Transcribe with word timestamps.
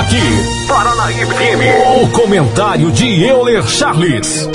Aqui, 0.00 0.66
Paranaíba 0.66 1.34
FM. 1.34 1.64
O 2.02 2.08
comentário 2.08 2.90
de 2.90 3.22
Euler 3.22 3.62
Charles. 3.68 4.48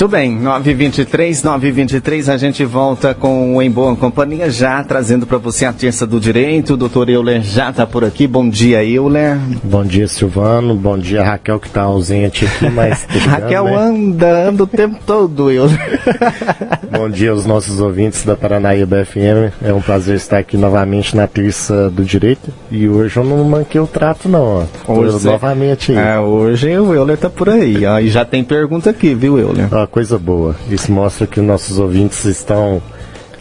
Muito 0.00 0.12
bem, 0.12 0.34
923, 0.34 1.42
923, 1.42 2.30
a 2.30 2.38
gente 2.38 2.64
volta 2.64 3.12
com 3.12 3.54
o 3.54 3.60
Em 3.60 3.70
Boa 3.70 3.94
Companhia, 3.94 4.48
já 4.48 4.82
trazendo 4.82 5.26
para 5.26 5.36
você 5.36 5.66
a 5.66 5.74
terça 5.74 6.06
do 6.06 6.18
direito. 6.18 6.72
O 6.72 6.76
doutor 6.78 7.10
Euler 7.10 7.42
já 7.42 7.68
está 7.68 7.86
por 7.86 8.02
aqui. 8.02 8.26
Bom 8.26 8.48
dia, 8.48 8.82
Euler. 8.82 9.36
Bom 9.62 9.84
dia, 9.84 10.08
Silvano. 10.08 10.74
Bom 10.74 10.96
dia, 10.96 11.22
Raquel, 11.22 11.60
que 11.60 11.66
está 11.66 11.82
ausente 11.82 12.46
aqui, 12.46 12.70
mas. 12.70 13.06
Raquel 13.28 13.64
né? 13.64 13.76
anda, 13.76 14.48
anda 14.48 14.62
o 14.62 14.66
tempo 14.66 14.96
todo, 15.06 15.50
Euler. 15.50 16.00
Bom 16.90 17.10
dia 17.10 17.32
aos 17.32 17.44
nossos 17.44 17.78
ouvintes 17.78 18.24
da 18.24 18.34
Paranaíba 18.34 19.04
FM. 19.04 19.52
É 19.62 19.70
um 19.70 19.82
prazer 19.82 20.16
estar 20.16 20.38
aqui 20.38 20.56
novamente 20.56 21.14
na 21.14 21.26
terça 21.26 21.90
do 21.90 22.02
direito. 22.04 22.50
E 22.70 22.88
hoje 22.88 23.18
eu 23.18 23.24
não 23.24 23.44
manquei 23.44 23.80
o 23.80 23.86
trato, 23.86 24.30
não. 24.30 24.66
Hoje, 24.88 25.26
novamente 25.26 25.92
aí. 25.92 25.98
É, 25.98 26.18
hoje 26.18 26.78
o 26.78 26.94
Euler 26.94 27.16
está 27.16 27.28
por 27.28 27.50
aí. 27.50 27.84
Ó, 27.84 27.98
e 27.98 28.08
já 28.08 28.24
tem 28.24 28.42
pergunta 28.42 28.88
aqui, 28.88 29.14
viu, 29.14 29.38
Euler? 29.38 29.68
Ó, 29.70 29.89
coisa 29.90 30.18
boa. 30.18 30.54
Isso 30.70 30.92
mostra 30.92 31.26
que 31.26 31.40
nossos 31.40 31.78
ouvintes 31.78 32.24
estão 32.24 32.82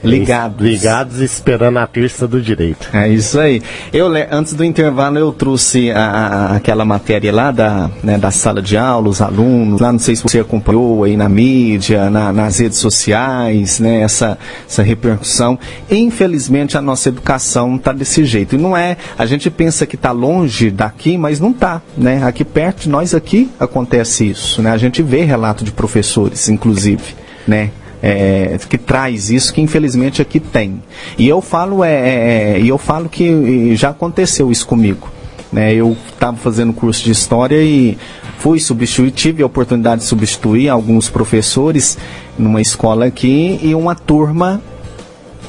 ligados. 0.03 0.66
Ligados 0.66 1.20
esperando 1.20 1.80
a 1.80 1.88
terça 1.88 2.27
do 2.27 2.41
direito. 2.41 2.90
É 2.94 3.07
isso 3.09 3.40
aí. 3.40 3.62
Eu, 3.91 4.07
antes 4.31 4.53
do 4.53 4.63
intervalo, 4.63 5.17
eu 5.17 5.31
trouxe 5.31 5.91
a, 5.91 5.99
a, 5.99 6.55
aquela 6.55 6.85
matéria 6.85 7.34
lá 7.34 7.52
da, 7.52 7.90
né, 8.04 8.17
da 8.17 8.31
sala 8.31 8.62
de 8.62 8.77
aula, 8.77 9.09
os 9.09 9.21
alunos, 9.21 9.81
lá 9.81 9.91
não 9.91 9.99
sei 9.99 10.16
se 10.16 10.23
você 10.23 10.40
acompanhou 10.40 11.04
aí 11.04 11.17
na 11.17 11.27
mídia, 11.27 12.09
na, 12.09 12.31
nas 12.31 12.59
redes 12.59 12.77
sociais, 12.77 13.80
né, 13.80 14.02
essa, 14.02 14.38
essa 14.67 14.84
repercussão. 14.84 15.57
Infelizmente, 15.90 16.77
a 16.77 16.81
nossa 16.81 17.09
educação 17.09 17.76
está 17.76 17.91
desse 17.91 18.23
jeito. 18.26 18.55
E 18.55 18.57
não 18.57 18.76
é, 18.76 18.98
a 19.18 19.26
gente 19.26 19.49
pensa 19.49 19.85
que 19.85 19.95
está 19.95 20.12
longe 20.12 20.71
daqui, 20.71 21.18
mas 21.18 21.40
não 21.40 21.51
está, 21.51 21.82
né? 21.98 22.23
Aqui 22.23 22.43
perto 22.43 22.84
de 22.84 22.90
nós 22.90 23.13
aqui 23.13 23.49
acontece 23.60 24.29
isso, 24.29 24.62
né? 24.62 24.71
A 24.71 24.77
gente 24.77 25.01
vê 25.01 25.23
relato 25.23 25.63
de 25.63 25.71
professores, 25.71 26.49
inclusive, 26.49 27.16
né? 27.48 27.71
É, 28.01 28.57
que 28.69 28.77
traz 28.77 29.29
isso 29.29 29.53
que 29.53 29.61
infelizmente 29.61 30.21
aqui 30.21 30.39
tem. 30.39 30.81
E 31.17 31.27
eu 31.27 31.41
falo 31.41 31.83
é, 31.83 31.91
é, 31.91 32.59
é 32.59 32.63
eu 32.65 32.77
falo 32.77 33.09
que 33.09 33.75
já 33.75 33.89
aconteceu 33.89 34.51
isso 34.51 34.65
comigo. 34.65 35.09
Né? 35.51 35.73
Eu 35.73 35.97
estava 36.11 36.37
fazendo 36.37 36.73
curso 36.73 37.03
de 37.03 37.11
história 37.11 37.61
e 37.61 37.97
fui 38.37 38.59
substituir, 38.59 39.11
tive 39.11 39.43
a 39.43 39.45
oportunidade 39.45 40.01
de 40.01 40.07
substituir 40.07 40.70
alguns 40.70 41.09
professores 41.09 41.97
numa 42.37 42.61
escola 42.61 43.05
aqui 43.05 43.59
e 43.61 43.73
uma 43.73 43.95
turma 43.95 44.61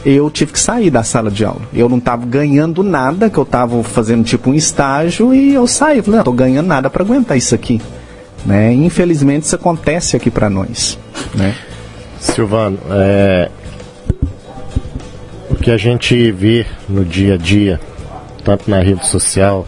eu 0.04 0.30
tive 0.30 0.52
que 0.52 0.58
sair 0.58 0.90
da 0.90 1.02
sala 1.02 1.30
de 1.30 1.44
aula. 1.44 1.60
Eu 1.74 1.88
não 1.88 1.98
estava 1.98 2.24
ganhando 2.24 2.82
nada, 2.82 3.28
que 3.28 3.36
eu 3.36 3.42
estava 3.42 3.82
fazendo 3.82 4.24
tipo 4.24 4.50
um 4.50 4.54
estágio 4.54 5.34
e 5.34 5.54
eu 5.54 5.66
saí. 5.66 6.00
Falei, 6.00 6.12
não, 6.12 6.20
estou 6.20 6.34
ganhando 6.34 6.66
nada 6.66 6.88
para 6.88 7.04
aguentar 7.04 7.36
isso 7.36 7.54
aqui. 7.54 7.80
Né? 8.44 8.72
Infelizmente 8.72 9.44
isso 9.44 9.54
acontece 9.54 10.16
aqui 10.16 10.30
para 10.30 10.48
nós. 10.48 10.98
Né? 11.34 11.54
Silvano, 12.20 12.78
é, 12.90 13.50
o 15.48 15.54
que 15.54 15.70
a 15.70 15.76
gente 15.78 16.30
vê 16.30 16.66
no 16.86 17.02
dia 17.02 17.34
a 17.34 17.36
dia, 17.38 17.80
tanto 18.44 18.70
na 18.70 18.80
rede 18.80 19.06
social, 19.06 19.66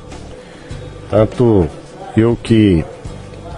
tanto 1.11 1.67
eu 2.15 2.39
que 2.41 2.85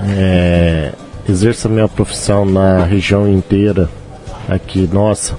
é, 0.00 0.92
exerço 1.28 1.66
a 1.66 1.70
minha 1.70 1.88
profissão 1.88 2.44
na 2.44 2.84
região 2.84 3.28
inteira 3.28 3.90
aqui, 4.48 4.88
nossa, 4.92 5.34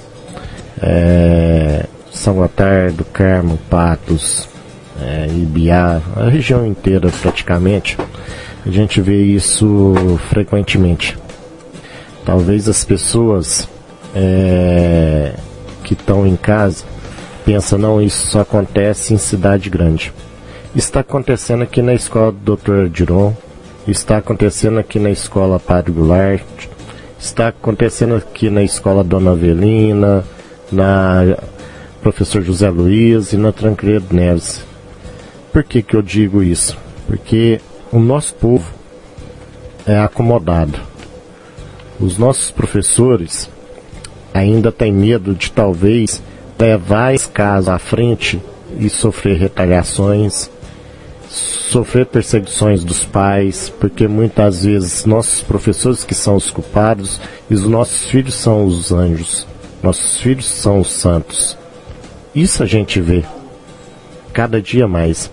é, 0.82 1.86
São 2.12 2.36
Gotardo, 2.36 3.06
Carmo, 3.06 3.58
Patos, 3.70 4.50
é, 5.02 5.28
Ibiá, 5.28 6.02
a 6.18 6.30
região 6.30 6.66
inteira 6.66 7.10
praticamente, 7.22 7.98
a 8.66 8.70
gente 8.70 9.00
vê 9.00 9.24
isso 9.24 9.94
frequentemente. 10.30 11.18
Talvez 12.26 12.68
as 12.68 12.84
pessoas 12.84 13.70
é, 14.16 15.34
que 15.84 15.94
estão 15.94 16.26
em 16.26 16.36
casa 16.36 16.84
pensam, 17.46 17.78
não, 17.78 18.02
isso 18.02 18.26
só 18.28 18.42
acontece 18.42 19.14
em 19.14 19.18
cidade 19.18 19.70
grande. 19.70 20.12
Está 20.76 21.02
acontecendo 21.02 21.62
aqui 21.62 21.84
na 21.84 21.94
escola 21.94 22.32
do 22.32 22.56
Dr. 22.58 22.90
Diron, 22.90 23.34
está 23.88 24.18
acontecendo 24.18 24.80
aqui 24.80 24.98
na 24.98 25.12
escola 25.12 25.60
Padre 25.60 25.92
Goulart, 25.92 26.42
está 27.20 27.50
acontecendo 27.50 28.16
aqui 28.16 28.50
na 28.50 28.64
escola 28.64 29.04
Dona 29.04 29.32
Avelina, 29.32 30.24
na 30.72 31.38
professor 32.02 32.42
José 32.42 32.70
Luiz 32.70 33.32
e 33.34 33.38
na 33.38 33.52
Tranqueiro 33.52 34.06
Neves. 34.10 34.66
Por 35.54 35.64
que, 35.64 35.84
que 35.84 35.96
eu 35.96 36.02
digo 36.02 36.42
isso? 36.42 36.76
Porque 37.08 37.62
o 37.92 38.00
nosso 38.00 38.34
povo 38.34 38.74
é 39.86 40.00
acomodado 40.00 40.95
os 42.00 42.18
nossos 42.18 42.52
professores 42.52 43.50
ainda 44.34 44.72
têm 44.72 44.92
medo 44.92 45.34
de 45.34 45.52
talvez 45.52 46.22
levar 46.60 47.14
esse 47.14 47.30
caso 47.30 47.72
à 47.72 47.80
frente 47.80 48.42
e 48.78 48.90
sofrer 48.90 49.38
retaliações, 49.38 50.50
sofrer 51.30 52.06
perseguições 52.06 52.84
dos 52.84 53.06
pais, 53.06 53.72
porque 53.80 54.08
muitas 54.08 54.66
vezes 54.66 55.06
nossos 55.06 55.42
professores 55.42 56.04
que 56.04 56.14
são 56.14 56.36
os 56.36 56.52
culpados 56.52 57.20
e 57.50 57.54
os 57.54 57.66
nossos 57.66 58.10
filhos 58.10 58.36
são 58.36 58.66
os 58.66 58.92
anjos, 58.92 59.48
nossos 59.82 60.20
filhos 60.20 60.46
são 60.46 60.80
os 60.80 60.92
santos. 60.92 61.58
Isso 62.34 62.62
a 62.62 62.66
gente 62.66 63.00
vê 63.00 63.24
cada 64.34 64.62
dia 64.62 64.88
mais. 64.88 65.32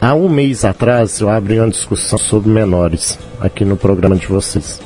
Há 0.00 0.14
um 0.14 0.28
mês 0.28 0.64
atrás 0.64 1.20
eu 1.20 1.28
abri 1.28 1.60
uma 1.60 1.68
discussão 1.68 2.18
sobre 2.18 2.50
menores 2.50 3.18
aqui 3.38 3.64
no 3.64 3.76
programa 3.76 4.16
de 4.16 4.26
vocês 4.26 4.80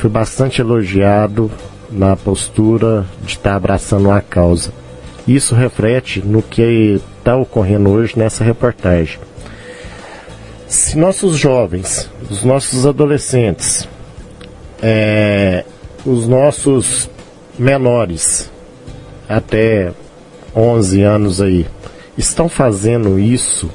fui 0.00 0.08
bastante 0.08 0.62
elogiado 0.62 1.50
na 1.90 2.16
postura 2.16 3.04
de 3.22 3.32
estar 3.32 3.54
abraçando 3.54 4.10
a 4.10 4.22
causa. 4.22 4.72
Isso 5.28 5.54
reflete 5.54 6.22
no 6.24 6.40
que 6.40 6.98
está 7.18 7.36
ocorrendo 7.36 7.90
hoje 7.90 8.18
nessa 8.18 8.42
reportagem. 8.42 9.18
Se 10.66 10.96
nossos 10.96 11.36
jovens, 11.36 12.10
os 12.30 12.42
nossos 12.42 12.86
adolescentes, 12.86 13.86
é, 14.80 15.66
os 16.06 16.26
nossos 16.26 17.10
menores, 17.58 18.50
até 19.28 19.92
11 20.56 21.02
anos 21.02 21.42
aí, 21.42 21.66
estão 22.16 22.48
fazendo 22.48 23.18
isso 23.18 23.70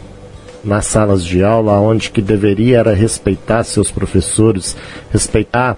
nas 0.63 0.87
salas 0.87 1.23
de 1.23 1.43
aula, 1.43 1.79
onde 1.79 2.09
que 2.09 2.21
deveria 2.21 2.79
era 2.79 2.95
respeitar 2.95 3.63
seus 3.63 3.91
professores, 3.91 4.75
respeitar 5.11 5.77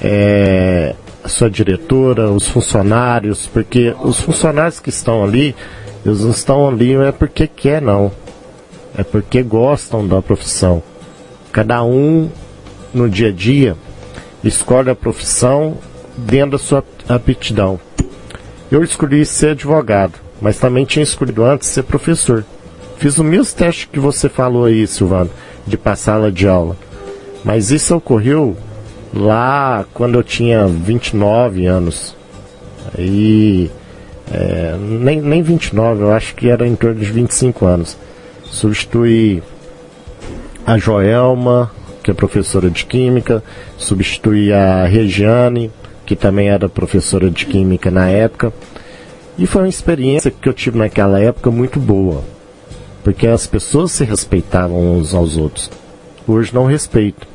é, 0.00 0.94
a 1.22 1.28
sua 1.28 1.50
diretora, 1.50 2.30
os 2.30 2.46
funcionários, 2.48 3.46
porque 3.46 3.94
os 4.02 4.20
funcionários 4.20 4.80
que 4.80 4.90
estão 4.90 5.24
ali, 5.24 5.54
eles 6.04 6.20
não 6.20 6.30
estão 6.30 6.68
ali 6.68 6.94
não 6.94 7.04
é 7.04 7.12
porque 7.12 7.46
quer 7.46 7.80
não, 7.80 8.12
é 8.96 9.02
porque 9.02 9.42
gostam 9.42 10.06
da 10.06 10.20
profissão. 10.20 10.82
Cada 11.52 11.82
um 11.82 12.28
no 12.92 13.08
dia 13.08 13.28
a 13.28 13.32
dia 13.32 13.76
escolhe 14.42 14.90
a 14.90 14.94
profissão 14.94 15.78
dentro 16.16 16.52
da 16.52 16.58
sua 16.58 16.84
aptidão. 17.08 17.80
Eu 18.70 18.82
escolhi 18.82 19.24
ser 19.24 19.50
advogado, 19.50 20.14
mas 20.40 20.58
também 20.58 20.84
tinha 20.84 21.02
escolhido 21.02 21.44
antes 21.44 21.68
ser 21.68 21.84
professor. 21.84 22.44
Fiz 22.98 23.18
o 23.18 23.24
mesmo 23.24 23.56
teste 23.56 23.88
que 23.88 23.98
você 23.98 24.28
falou 24.28 24.64
aí, 24.64 24.86
Silvano, 24.86 25.30
de 25.66 25.76
passar 25.76 26.22
a 26.22 26.30
de 26.30 26.46
aula. 26.46 26.76
Mas 27.44 27.70
isso 27.70 27.94
ocorreu 27.96 28.56
lá 29.14 29.84
quando 29.94 30.18
eu 30.18 30.22
tinha 30.22 30.66
29 30.66 31.66
anos. 31.66 32.16
Aí, 32.96 33.70
é, 34.32 34.76
nem, 34.78 35.20
nem 35.20 35.42
29, 35.42 36.02
eu 36.02 36.12
acho 36.12 36.34
que 36.34 36.48
era 36.48 36.66
em 36.66 36.74
torno 36.74 37.00
de 37.00 37.10
25 37.10 37.64
anos. 37.64 37.96
Substituí 38.44 39.42
a 40.66 40.78
Joelma, 40.78 41.70
que 42.02 42.10
é 42.10 42.14
professora 42.14 42.70
de 42.70 42.84
Química, 42.84 43.42
substituí 43.76 44.52
a 44.52 44.84
Regiane, 44.86 45.70
que 46.04 46.14
também 46.14 46.48
era 46.48 46.68
professora 46.68 47.30
de 47.30 47.46
Química 47.46 47.90
na 47.90 48.08
época. 48.08 48.52
E 49.38 49.46
foi 49.46 49.62
uma 49.62 49.68
experiência 49.68 50.30
que 50.30 50.48
eu 50.48 50.52
tive 50.52 50.78
naquela 50.78 51.18
época 51.20 51.50
muito 51.50 51.80
boa, 51.80 52.22
porque 53.02 53.26
as 53.26 53.46
pessoas 53.46 53.92
se 53.92 54.04
respeitavam 54.04 54.96
uns 54.96 55.14
aos 55.14 55.36
outros. 55.36 55.70
Hoje 56.26 56.54
não 56.54 56.66
respeito. 56.66 57.33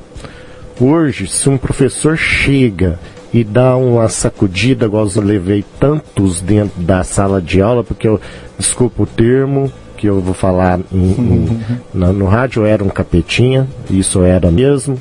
Hoje, 0.79 1.27
se 1.27 1.49
um 1.49 1.57
professor 1.57 2.17
chega 2.17 2.97
e 3.33 3.43
dá 3.43 3.75
uma 3.75 4.07
sacudida, 4.07 4.85
igual 4.85 5.07
eu 5.13 5.21
levei 5.21 5.63
tantos 5.77 6.39
dentro 6.39 6.81
da 6.81 7.03
sala 7.03 7.41
de 7.41 7.61
aula, 7.61 7.83
porque 7.83 8.07
eu, 8.07 8.19
desculpa 8.57 9.03
o 9.03 9.05
termo, 9.05 9.69
que 9.97 10.07
eu 10.07 10.21
vou 10.21 10.33
falar 10.33 10.79
em, 10.91 11.11
em, 11.11 11.61
na, 11.93 12.13
no 12.13 12.25
rádio, 12.27 12.65
era 12.65 12.81
um 12.81 12.87
capetinha, 12.87 13.67
isso 13.89 14.23
era 14.23 14.49
mesmo. 14.49 14.99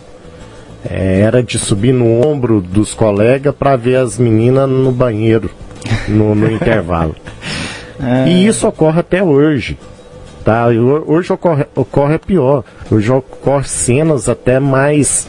É, 0.88 1.20
era 1.20 1.42
de 1.44 1.58
subir 1.58 1.92
no 1.92 2.26
ombro 2.26 2.60
dos 2.60 2.92
colegas 2.92 3.54
para 3.54 3.76
ver 3.76 3.96
as 3.96 4.18
meninas 4.18 4.68
no 4.68 4.90
banheiro, 4.90 5.48
no, 6.08 6.34
no 6.34 6.50
intervalo. 6.52 7.14
É. 8.02 8.28
E 8.28 8.46
isso 8.46 8.66
ocorre 8.66 8.98
até 8.98 9.22
hoje. 9.22 9.78
Tá? 10.44 10.66
Hoje 10.66 11.32
ocorre, 11.32 11.66
ocorre 11.74 12.18
pior. 12.18 12.64
Hoje 12.90 13.12
ocorre 13.12 13.68
cenas 13.68 14.28
até 14.28 14.58
mais 14.58 15.28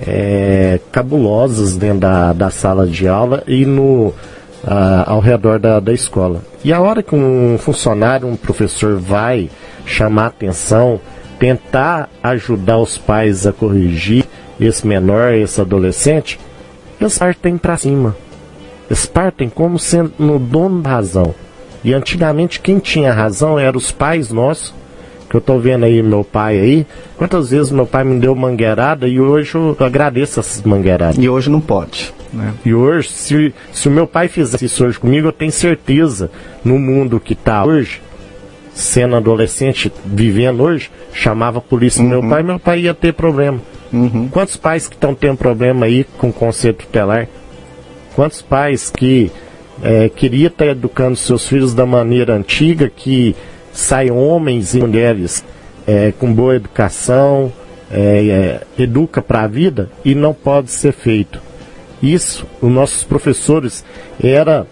é, 0.00 0.80
cabulosas 0.92 1.76
dentro 1.76 2.00
da, 2.00 2.32
da 2.32 2.50
sala 2.50 2.86
de 2.86 3.06
aula 3.08 3.42
e 3.46 3.64
no, 3.64 4.12
ao 5.06 5.20
redor 5.20 5.58
da, 5.58 5.80
da 5.80 5.92
escola. 5.92 6.42
E 6.64 6.72
a 6.72 6.80
hora 6.80 7.02
que 7.02 7.14
um 7.14 7.56
funcionário, 7.58 8.26
um 8.26 8.36
professor 8.36 8.96
vai 8.96 9.48
chamar 9.84 10.26
atenção, 10.26 11.00
tentar 11.38 12.08
ajudar 12.22 12.78
os 12.78 12.98
pais 12.98 13.46
a 13.46 13.52
corrigir 13.52 14.24
esse 14.58 14.86
menor, 14.86 15.32
esse 15.34 15.60
adolescente, 15.60 16.40
eles 17.00 17.18
partem 17.18 17.56
para 17.58 17.76
cima. 17.76 18.16
Eles 18.88 19.06
partem 19.06 19.48
como 19.48 19.78
sendo 19.78 20.12
no 20.18 20.38
dono 20.38 20.80
da 20.82 20.90
razão. 20.90 21.34
E 21.84 21.92
antigamente 21.92 22.60
quem 22.60 22.78
tinha 22.78 23.12
razão 23.12 23.58
eram 23.58 23.78
os 23.78 23.92
pais 23.92 24.30
nossos, 24.30 24.74
que 25.28 25.36
eu 25.36 25.38
estou 25.38 25.58
vendo 25.58 25.84
aí 25.84 26.02
meu 26.02 26.24
pai 26.24 26.58
aí. 26.58 26.86
Quantas 27.16 27.50
vezes 27.50 27.72
meu 27.72 27.86
pai 27.86 28.04
me 28.04 28.18
deu 28.18 28.34
mangueirada 28.34 29.08
e 29.08 29.20
hoje 29.20 29.54
eu 29.54 29.76
agradeço 29.80 30.40
essas 30.40 30.62
mangueiradas. 30.62 31.18
E 31.18 31.28
hoje 31.28 31.50
não 31.50 31.60
pode. 31.60 32.12
Né? 32.32 32.52
E 32.64 32.74
hoje, 32.74 33.08
se, 33.08 33.54
se 33.72 33.88
o 33.88 33.90
meu 33.90 34.06
pai 34.06 34.28
fizesse 34.28 34.64
isso 34.64 34.84
hoje 34.84 34.98
comigo, 34.98 35.28
eu 35.28 35.32
tenho 35.32 35.52
certeza, 35.52 36.30
no 36.64 36.78
mundo 36.78 37.18
que 37.18 37.32
está 37.32 37.64
hoje, 37.64 38.00
sendo 38.74 39.16
adolescente, 39.16 39.92
vivendo 40.04 40.62
hoje, 40.62 40.90
chamava 41.12 41.58
a 41.58 41.62
polícia 41.62 42.02
uhum. 42.02 42.08
meu 42.08 42.28
pai, 42.28 42.42
meu 42.42 42.58
pai 42.58 42.80
ia 42.80 42.94
ter 42.94 43.12
problema. 43.14 43.58
Uhum. 43.92 44.28
Quantos 44.28 44.56
pais 44.56 44.86
que 44.86 44.94
estão 44.94 45.14
tendo 45.14 45.36
problema 45.36 45.86
aí 45.86 46.04
com 46.18 46.28
o 46.28 46.32
conceito 46.32 46.84
tutelar? 46.84 47.28
Quantos 48.14 48.42
pais 48.42 48.90
que 48.90 49.30
é, 49.82 50.08
queria 50.08 50.48
estar 50.48 50.66
educando 50.66 51.16
seus 51.16 51.46
filhos 51.46 51.74
da 51.74 51.86
maneira 51.86 52.34
antiga, 52.34 52.90
que 52.94 53.34
saem 53.76 54.10
homens 54.10 54.74
e 54.74 54.80
mulheres 54.80 55.44
é, 55.86 56.12
com 56.18 56.32
boa 56.32 56.56
educação, 56.56 57.52
é, 57.90 58.60
é 58.78 58.82
educa 58.82 59.20
para 59.20 59.42
a 59.42 59.46
vida 59.46 59.90
e 60.04 60.14
não 60.14 60.32
pode 60.32 60.70
ser 60.70 60.92
feito. 60.92 61.40
Isso, 62.02 62.46
os 62.60 62.70
nossos 62.70 63.04
professores, 63.04 63.84
era 64.22 64.66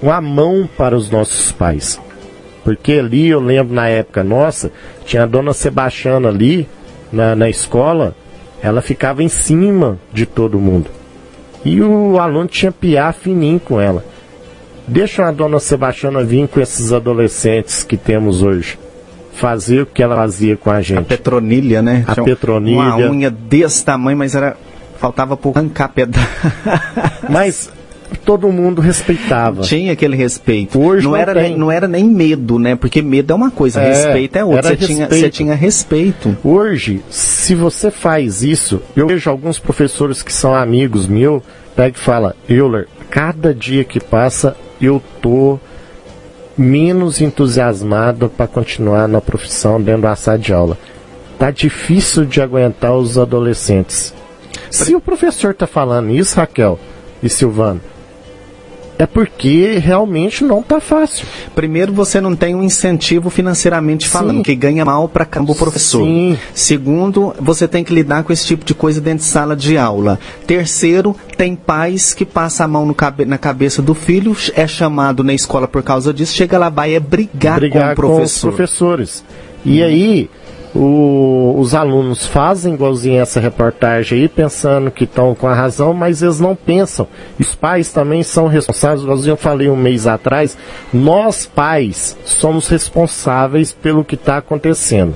uma 0.00 0.20
mão 0.20 0.68
para 0.76 0.96
os 0.96 1.10
nossos 1.10 1.52
pais. 1.52 2.00
Porque 2.62 2.92
ali, 2.92 3.28
eu 3.28 3.40
lembro 3.40 3.74
na 3.74 3.88
época 3.88 4.24
nossa, 4.24 4.70
tinha 5.04 5.24
a 5.24 5.26
dona 5.26 5.52
Sebastiana 5.52 6.28
ali, 6.28 6.66
na, 7.12 7.36
na 7.36 7.50
escola, 7.50 8.14
ela 8.62 8.80
ficava 8.80 9.22
em 9.22 9.28
cima 9.28 9.98
de 10.12 10.24
todo 10.24 10.58
mundo. 10.58 10.90
E 11.64 11.80
o 11.80 12.18
aluno 12.18 12.46
tinha 12.46 12.72
piar 12.72 13.12
fininho 13.12 13.60
com 13.60 13.80
ela. 13.80 14.04
Deixa 14.86 15.26
a 15.26 15.32
dona 15.32 15.58
Sebastiana 15.58 16.22
vir 16.22 16.46
com 16.48 16.60
esses 16.60 16.92
adolescentes 16.92 17.82
que 17.82 17.96
temos 17.96 18.42
hoje. 18.42 18.78
Fazer 19.32 19.82
o 19.82 19.86
que 19.86 20.02
ela 20.02 20.14
fazia 20.14 20.56
com 20.56 20.70
a 20.70 20.80
gente. 20.80 20.98
A 20.98 21.02
Petronilha, 21.02 21.82
né? 21.82 22.04
A 22.06 22.14
Tinha 22.14 22.24
Petronilha. 22.24 22.78
Uma 22.78 22.96
unha 23.10 23.30
desse 23.30 23.84
tamanho, 23.84 24.16
mas 24.16 24.34
era 24.34 24.56
faltava 24.98 25.36
por 25.36 25.56
arrancar 25.56 25.88
pedaço. 25.88 26.26
mas 27.28 27.70
todo 28.24 28.50
mundo 28.50 28.80
respeitava. 28.80 29.62
Tinha 29.62 29.92
aquele 29.92 30.16
respeito. 30.16 30.80
Hoje 30.80 31.04
não, 31.04 31.12
não 31.12 31.18
era, 31.18 31.34
nem, 31.34 31.56
não 31.56 31.70
era 31.70 31.88
nem 31.88 32.04
medo, 32.04 32.58
né? 32.58 32.76
Porque 32.76 33.02
medo 33.02 33.32
é 33.32 33.36
uma 33.36 33.50
coisa, 33.50 33.80
é, 33.80 33.88
respeito 33.88 34.36
é 34.36 34.44
outra. 34.44 34.70
Você 34.70 34.76
tinha, 34.76 35.08
você 35.08 35.30
tinha 35.30 35.54
respeito. 35.54 36.36
Hoje, 36.42 37.02
se 37.10 37.54
você 37.54 37.90
faz 37.90 38.42
isso, 38.42 38.80
eu 38.96 39.06
vejo 39.06 39.28
alguns 39.28 39.58
professores 39.58 40.22
que 40.22 40.32
são 40.32 40.54
amigos 40.54 41.06
meus, 41.06 41.42
pega 41.74 41.96
e 41.96 42.00
fala, 42.00 42.36
Euler, 42.48 42.88
cada 43.10 43.54
dia 43.54 43.84
que 43.84 44.00
passa 44.00 44.56
eu 44.84 45.02
tô 45.20 45.58
menos 46.56 47.20
entusiasmado 47.20 48.28
para 48.28 48.46
continuar 48.46 49.08
na 49.08 49.20
profissão 49.20 49.80
dentro 49.80 50.02
da 50.02 50.16
sala 50.16 50.38
de 50.38 50.52
aula. 50.52 50.78
Tá 51.38 51.50
difícil 51.50 52.24
de 52.24 52.40
aguentar 52.40 52.94
os 52.94 53.18
adolescentes. 53.18 54.14
Se 54.70 54.94
o 54.94 55.00
professor 55.00 55.54
tá 55.54 55.66
falando 55.66 56.10
isso, 56.10 56.36
Raquel 56.36 56.78
e 57.22 57.28
Silvano, 57.28 57.80
é 58.98 59.06
porque 59.06 59.78
realmente 59.78 60.44
não 60.44 60.60
está 60.60 60.80
fácil. 60.80 61.26
Primeiro, 61.54 61.92
você 61.92 62.20
não 62.20 62.34
tem 62.34 62.54
um 62.54 62.62
incentivo 62.62 63.30
financeiramente 63.30 64.08
falando, 64.08 64.38
Sim. 64.38 64.42
que 64.42 64.54
ganha 64.54 64.84
mal 64.84 65.08
para 65.08 65.26
o 65.42 65.54
professor. 65.54 66.04
Sim. 66.04 66.38
Segundo, 66.54 67.34
você 67.40 67.66
tem 67.66 67.82
que 67.82 67.92
lidar 67.92 68.22
com 68.24 68.32
esse 68.32 68.46
tipo 68.46 68.64
de 68.64 68.74
coisa 68.74 69.00
dentro 69.00 69.24
de 69.24 69.30
sala 69.30 69.56
de 69.56 69.76
aula. 69.76 70.18
Terceiro, 70.46 71.16
tem 71.36 71.56
pais 71.56 72.14
que 72.14 72.24
passam 72.24 72.64
a 72.64 72.68
mão 72.68 72.94
cabe 72.94 73.24
na 73.24 73.38
cabeça 73.38 73.82
do 73.82 73.94
filho, 73.94 74.36
é 74.54 74.66
chamado 74.66 75.24
na 75.24 75.34
escola 75.34 75.66
por 75.66 75.82
causa 75.82 76.12
disso, 76.12 76.34
chega 76.34 76.58
lá, 76.58 76.68
vai 76.68 76.94
é 76.94 77.00
brigar, 77.00 77.58
brigar 77.58 77.86
com 77.86 77.92
o 77.92 77.94
professor. 77.94 78.42
Com 78.42 78.48
os 78.48 78.56
professores. 78.56 79.24
E 79.64 79.82
hum. 79.82 79.84
aí, 79.84 80.30
o, 80.74 81.54
os 81.58 81.74
alunos 81.74 82.26
fazem 82.26 82.74
igualzinho 82.74 83.20
essa 83.20 83.38
reportagem 83.38 84.22
aí, 84.22 84.28
pensando 84.28 84.90
que 84.90 85.04
estão 85.04 85.34
com 85.34 85.46
a 85.46 85.54
razão, 85.54 85.94
mas 85.94 86.20
eles 86.20 86.40
não 86.40 86.56
pensam. 86.56 87.06
Os 87.38 87.54
pais 87.54 87.92
também 87.92 88.22
são 88.22 88.48
responsáveis, 88.48 89.02
igualzinho 89.02 89.32
eu 89.32 89.36
falei 89.36 89.68
um 89.68 89.76
mês 89.76 90.06
atrás, 90.06 90.58
nós 90.92 91.46
pais 91.46 92.16
somos 92.24 92.66
responsáveis 92.68 93.72
pelo 93.72 94.04
que 94.04 94.16
está 94.16 94.38
acontecendo. 94.38 95.14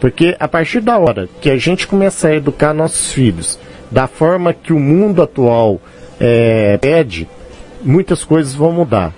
Porque 0.00 0.36
a 0.38 0.48
partir 0.48 0.80
da 0.80 0.98
hora 0.98 1.28
que 1.40 1.50
a 1.50 1.56
gente 1.56 1.86
começar 1.86 2.28
a 2.28 2.36
educar 2.36 2.72
nossos 2.72 3.12
filhos 3.12 3.58
da 3.90 4.06
forma 4.06 4.52
que 4.52 4.72
o 4.72 4.78
mundo 4.78 5.22
atual 5.22 5.80
é, 6.20 6.76
pede, 6.78 7.28
muitas 7.82 8.24
coisas 8.24 8.54
vão 8.54 8.72
mudar. 8.72 9.12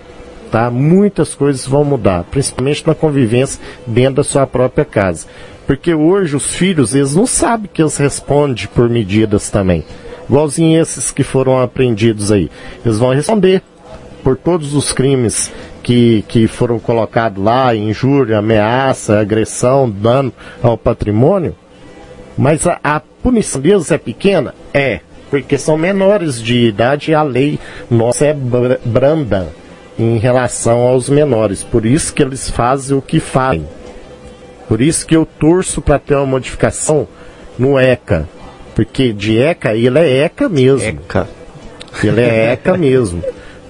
Tá? 0.51 0.69
Muitas 0.69 1.35
coisas 1.35 1.65
vão 1.67 1.85
mudar, 1.85 2.25
principalmente 2.25 2.85
na 2.85 2.95
convivência 2.95 3.61
dentro 3.87 4.17
da 4.17 4.25
sua 4.25 4.47
própria 4.47 4.85
casa. 4.85 5.27
Porque 5.71 5.95
hoje 5.95 6.35
os 6.35 6.57
filhos, 6.57 6.97
eles 6.97 7.15
não 7.15 7.29
sabem 7.29 7.71
que 7.73 7.81
eles 7.81 7.97
respondem 7.97 8.67
por 8.75 8.91
medidas 8.91 9.51
também. 9.51 9.85
Igualzinho 10.29 10.83
esses 10.83 11.13
que 11.13 11.23
foram 11.23 11.61
apreendidos 11.61 12.33
aí. 12.33 12.51
Eles 12.85 12.99
vão 12.99 13.15
responder 13.15 13.63
por 14.25 14.37
todos 14.37 14.75
os 14.75 14.93
crimes 14.93 15.49
que, 15.81 16.25
que 16.27 16.49
foram 16.49 16.81
colocados 16.81 17.41
lá, 17.41 17.73
injúria, 17.73 18.39
ameaça, 18.39 19.21
agressão, 19.21 19.89
dano 19.89 20.33
ao 20.61 20.77
patrimônio. 20.77 21.55
Mas 22.37 22.67
a, 22.67 22.81
a 22.83 22.99
punição 22.99 23.61
deles 23.61 23.93
é 23.93 23.99
pequena? 23.99 24.53
É. 24.75 24.99
Porque 25.31 25.57
são 25.57 25.79
menores 25.79 26.43
de 26.43 26.67
idade 26.67 27.13
e 27.13 27.15
a 27.15 27.23
lei 27.23 27.61
nossa 27.89 28.25
é 28.25 28.35
branda 28.35 29.53
em 29.97 30.19
relação 30.19 30.81
aos 30.81 31.09
menores. 31.09 31.63
Por 31.63 31.87
isso 31.87 32.13
que 32.13 32.25
eles 32.25 32.51
fazem 32.51 32.99
o 32.99 33.01
que 33.01 33.21
fazem. 33.21 33.69
Por 34.71 34.81
isso 34.81 35.05
que 35.05 35.17
eu 35.17 35.27
torço 35.27 35.83
para 35.83 35.99
ter 35.99 36.15
uma 36.15 36.25
modificação 36.25 37.09
no 37.59 37.77
ECA. 37.77 38.29
Porque 38.73 39.13
de 39.13 39.37
ECA 39.37 39.75
ele 39.75 39.99
é 39.99 40.19
ECA 40.19 40.49
mesmo. 40.49 40.87
ECA. 40.87 41.29
Ele 42.05 42.21
é 42.21 42.53
ECA 42.53 42.79
mesmo. 42.79 43.21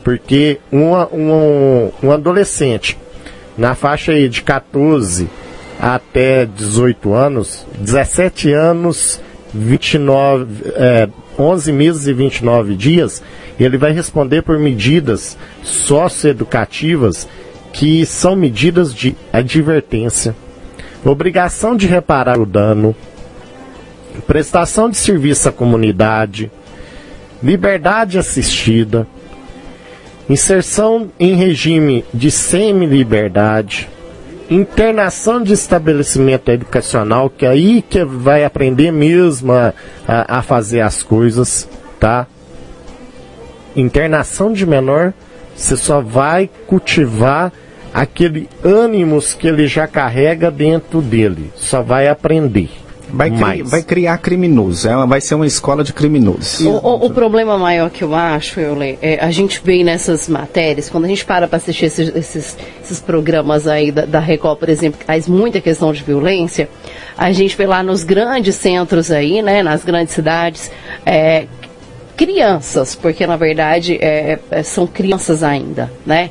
Porque 0.04 0.61
uma, 0.71 1.09
um, 1.11 1.90
um 2.02 2.12
adolescente 2.12 2.99
na 3.57 3.75
faixa 3.75 4.12
aí 4.12 4.28
de 4.28 4.42
14 4.42 5.26
até 5.80 6.45
18 6.45 7.14
anos, 7.14 7.64
17 7.78 8.52
anos, 8.52 9.19
29, 9.54 10.71
é, 10.75 11.09
11 11.38 11.73
meses 11.73 12.07
e 12.09 12.12
29 12.12 12.76
dias, 12.76 13.23
ele 13.59 13.78
vai 13.78 13.92
responder 13.92 14.42
por 14.42 14.59
medidas 14.59 15.38
socioeducativas 15.62 17.26
que 17.73 18.04
são 18.04 18.37
medidas 18.37 18.95
de 18.95 19.16
advertência, 19.33 20.37
obrigação 21.04 21.76
de 21.76 21.87
reparar 21.87 22.38
o 22.38 22.47
dano, 22.47 22.95
prestação 24.26 24.90
de 24.90 24.97
serviço 24.97 25.49
à 25.49 25.52
comunidade, 25.52 26.50
liberdade 27.42 28.19
assistida, 28.19 29.07
inserção 30.28 31.11
em 31.19 31.35
regime 31.35 32.04
de 32.12 32.30
semi-liberdade, 32.30 33.88
internação 34.50 35.42
de 35.42 35.52
estabelecimento 35.52 36.50
educacional, 36.50 37.30
que 37.30 37.47
é 37.47 37.49
aí 37.49 37.83
que 37.83 38.04
vai 38.04 38.45
aprender 38.45 38.90
mesmo 38.90 39.52
a, 39.52 39.73
a, 40.07 40.38
a 40.38 40.42
fazer 40.42 40.80
as 40.80 41.02
coisas, 41.02 41.69
tá? 41.99 42.26
Internação 43.75 44.52
de 44.52 44.66
menor, 44.66 45.12
você 45.54 45.76
só 45.76 46.00
vai 46.00 46.50
cultivar 46.66 47.52
aquele 47.92 48.49
ânimos 48.64 49.35
que 49.35 49.47
ele 49.47 49.66
já 49.66 49.87
carrega 49.87 50.50
dentro 50.50 51.00
dele. 51.00 51.50
Só 51.56 51.82
vai 51.82 52.09
aprender. 52.09 52.70
Vai, 53.12 53.30
cri 53.30 53.62
vai 53.62 53.82
criar 53.82 54.18
criminosos, 54.18 54.87
é, 54.87 54.94
vai 55.06 55.20
ser 55.20 55.35
uma 55.35 55.47
escola 55.47 55.82
de 55.82 55.92
criminosos. 55.92 56.61
O, 56.61 56.70
o, 56.70 57.06
o 57.06 57.11
problema 57.11 57.59
maior 57.59 57.90
que 57.90 58.02
eu 58.02 58.14
acho, 58.14 58.61
eu 58.61 58.76
é, 58.80 59.18
a 59.20 59.30
gente 59.30 59.61
vê 59.64 59.82
nessas 59.82 60.28
matérias, 60.28 60.88
quando 60.88 61.06
a 61.06 61.09
gente 61.09 61.25
para 61.25 61.49
para 61.49 61.56
assistir 61.56 61.87
esses, 61.87 62.14
esses, 62.14 62.56
esses, 62.82 63.00
programas 63.00 63.66
aí 63.66 63.90
da, 63.90 64.04
da 64.06 64.20
Record, 64.20 64.59
por 64.59 64.68
exemplo, 64.68 65.00
que 65.00 65.04
faz 65.04 65.26
muita 65.26 65.61
questão 65.61 65.92
de 65.92 66.02
violência, 66.02 66.68
a 67.18 67.32
gente 67.32 67.56
vê 67.56 67.66
lá 67.66 67.82
nos 67.82 68.04
grandes 68.04 68.54
centros 68.54 69.11
aí, 69.11 69.42
né, 69.42 69.62
nas 69.62 69.85
grandes 69.85 70.14
cidades, 70.14 70.70
é, 71.04 71.47
crianças, 72.16 72.94
porque 72.94 73.26
na 73.26 73.37
verdade 73.37 73.99
é, 74.00 74.38
é 74.50 74.62
são 74.62 74.87
crianças 74.87 75.42
ainda, 75.42 75.90
né? 76.06 76.30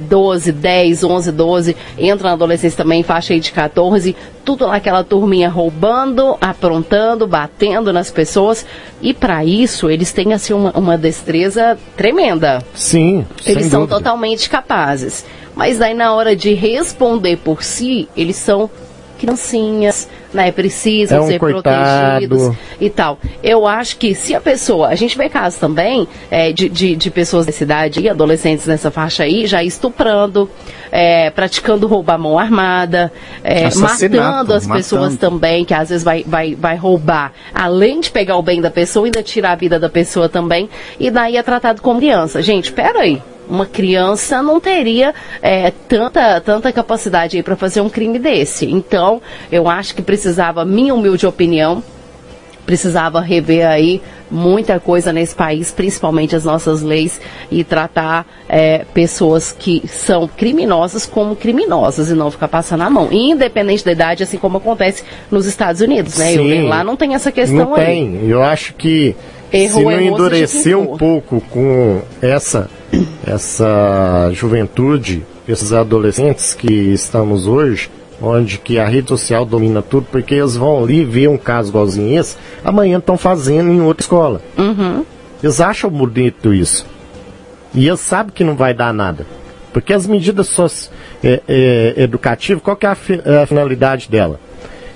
12, 0.00 0.52
10, 0.52 1.04
11, 1.04 1.32
12, 1.32 1.76
entra 1.98 2.28
na 2.28 2.34
adolescência 2.34 2.76
também, 2.76 3.02
faixa 3.02 3.32
aí 3.32 3.40
de 3.40 3.50
14, 3.52 4.14
tudo 4.44 4.66
naquela 4.66 5.02
turminha 5.02 5.48
roubando, 5.48 6.36
aprontando, 6.40 7.26
batendo 7.26 7.92
nas 7.92 8.10
pessoas. 8.10 8.64
E 9.00 9.12
para 9.12 9.44
isso, 9.44 9.90
eles 9.90 10.12
têm 10.12 10.32
assim 10.32 10.52
uma, 10.52 10.70
uma 10.72 10.96
destreza 10.98 11.76
tremenda. 11.96 12.62
Sim, 12.74 13.26
Eles 13.44 13.66
são 13.66 13.80
dúvida. 13.80 13.96
totalmente 13.98 14.48
capazes. 14.48 15.24
Mas 15.54 15.78
daí 15.78 15.94
na 15.94 16.12
hora 16.14 16.36
de 16.36 16.52
responder 16.54 17.38
por 17.38 17.62
si, 17.62 18.08
eles 18.16 18.36
são 18.36 18.70
criancinhas, 19.18 20.08
né? 20.32 20.50
Precisam 20.52 21.18
É 21.18 21.20
um 21.22 21.26
ser 21.26 21.38
coitado. 21.38 22.28
protegidos 22.28 22.56
e 22.80 22.90
tal. 22.90 23.18
Eu 23.42 23.66
acho 23.66 23.96
que 23.96 24.14
se 24.14 24.34
a 24.34 24.40
pessoa, 24.40 24.88
a 24.88 24.94
gente 24.94 25.16
vê 25.16 25.28
casos 25.28 25.58
também 25.58 26.06
é, 26.30 26.52
de, 26.52 26.68
de, 26.68 26.96
de 26.96 27.10
pessoas 27.10 27.46
dessa 27.46 27.62
idade, 27.64 28.00
e 28.00 28.08
adolescentes 28.08 28.66
nessa 28.66 28.90
faixa 28.90 29.24
aí, 29.24 29.46
já 29.46 29.62
estuprando, 29.62 30.48
é, 30.90 31.30
praticando 31.30 31.86
roubo 31.86 32.10
à 32.10 32.18
mão 32.18 32.38
armada, 32.38 33.12
é, 33.42 33.68
matando 33.74 34.54
as 34.54 34.66
pessoas 34.66 35.12
matando. 35.12 35.18
também, 35.18 35.64
que 35.64 35.74
às 35.74 35.88
vezes 35.88 36.04
vai, 36.04 36.24
vai, 36.26 36.54
vai 36.54 36.76
roubar, 36.76 37.32
além 37.54 38.00
de 38.00 38.10
pegar 38.10 38.36
o 38.36 38.42
bem 38.42 38.60
da 38.60 38.70
pessoa, 38.70 39.06
ainda 39.06 39.22
tirar 39.22 39.52
a 39.52 39.56
vida 39.56 39.78
da 39.78 39.88
pessoa 39.88 40.28
também, 40.28 40.68
e 40.98 41.10
daí 41.10 41.36
é 41.36 41.42
tratado 41.42 41.82
como 41.82 41.98
criança. 41.98 42.42
Gente, 42.42 42.72
peraí. 42.72 43.20
Uma 43.48 43.66
criança 43.66 44.42
não 44.42 44.60
teria 44.60 45.14
é, 45.40 45.70
tanta, 45.88 46.40
tanta 46.40 46.72
capacidade 46.72 47.42
para 47.42 47.56
fazer 47.56 47.80
um 47.80 47.88
crime 47.88 48.18
desse. 48.18 48.66
Então, 48.66 49.20
eu 49.50 49.68
acho 49.68 49.94
que 49.94 50.02
precisava, 50.02 50.64
minha 50.64 50.94
humilde 50.94 51.26
opinião, 51.26 51.82
precisava 52.66 53.20
rever 53.20 53.66
aí 53.66 54.02
muita 54.28 54.80
coisa 54.80 55.12
nesse 55.12 55.34
país, 55.34 55.70
principalmente 55.70 56.34
as 56.34 56.44
nossas 56.44 56.82
leis, 56.82 57.20
e 57.50 57.62
tratar 57.62 58.26
é, 58.48 58.84
pessoas 58.92 59.54
que 59.56 59.82
são 59.86 60.26
criminosas 60.26 61.06
como 61.06 61.36
criminosas 61.36 62.10
e 62.10 62.14
não 62.14 62.30
ficar 62.30 62.48
passando 62.48 62.82
a 62.82 62.90
mão. 62.90 63.08
Independente 63.12 63.84
da 63.84 63.92
idade, 63.92 64.24
assim 64.24 64.36
como 64.36 64.58
acontece 64.58 65.04
nos 65.30 65.46
Estados 65.46 65.80
Unidos, 65.80 66.18
né? 66.18 66.32
Sim. 66.32 66.62
Eu, 66.62 66.66
lá 66.66 66.82
não 66.82 66.96
tem 66.96 67.14
essa 67.14 67.30
questão 67.30 67.70
Não 67.70 67.74
aí. 67.76 67.84
tem. 67.86 68.28
Eu 68.28 68.42
acho 68.42 68.74
que 68.74 69.14
Errou, 69.52 69.78
se 69.78 69.84
não 69.84 70.00
endurecer 70.00 70.76
um 70.76 70.96
pouco 70.96 71.40
com 71.40 72.02
essa, 72.20 72.68
essa 73.26 74.30
juventude, 74.32 75.24
esses 75.48 75.72
adolescentes 75.72 76.54
que 76.54 76.70
estamos 76.92 77.46
hoje, 77.46 77.90
onde 78.20 78.58
que 78.58 78.78
a 78.78 78.86
rede 78.86 79.08
social 79.08 79.44
domina 79.44 79.82
tudo, 79.82 80.06
porque 80.10 80.34
eles 80.34 80.56
vão 80.56 80.82
ali 80.82 81.04
ver 81.04 81.28
um 81.28 81.36
caso 81.36 81.70
igualzinho 81.70 82.18
esse, 82.18 82.36
amanhã 82.64 82.98
estão 82.98 83.16
fazendo 83.16 83.70
em 83.70 83.80
outra 83.80 84.02
escola. 84.02 84.40
Uhum. 84.56 85.04
Eles 85.42 85.60
acham 85.60 85.90
bonito 85.90 86.52
isso. 86.54 86.86
E 87.74 87.86
eles 87.86 88.00
sabem 88.00 88.32
que 88.34 88.42
não 88.44 88.56
vai 88.56 88.72
dar 88.72 88.92
nada. 88.92 89.26
Porque 89.72 89.92
as 89.92 90.06
medidas 90.06 90.46
soci- 90.48 90.88
é, 91.22 91.42
é, 91.46 91.94
educativas, 91.98 92.62
qual 92.62 92.74
que 92.76 92.86
é 92.86 92.88
a, 92.88 92.94
fi- 92.94 93.20
a 93.42 93.46
finalidade 93.46 94.08
dela? 94.08 94.40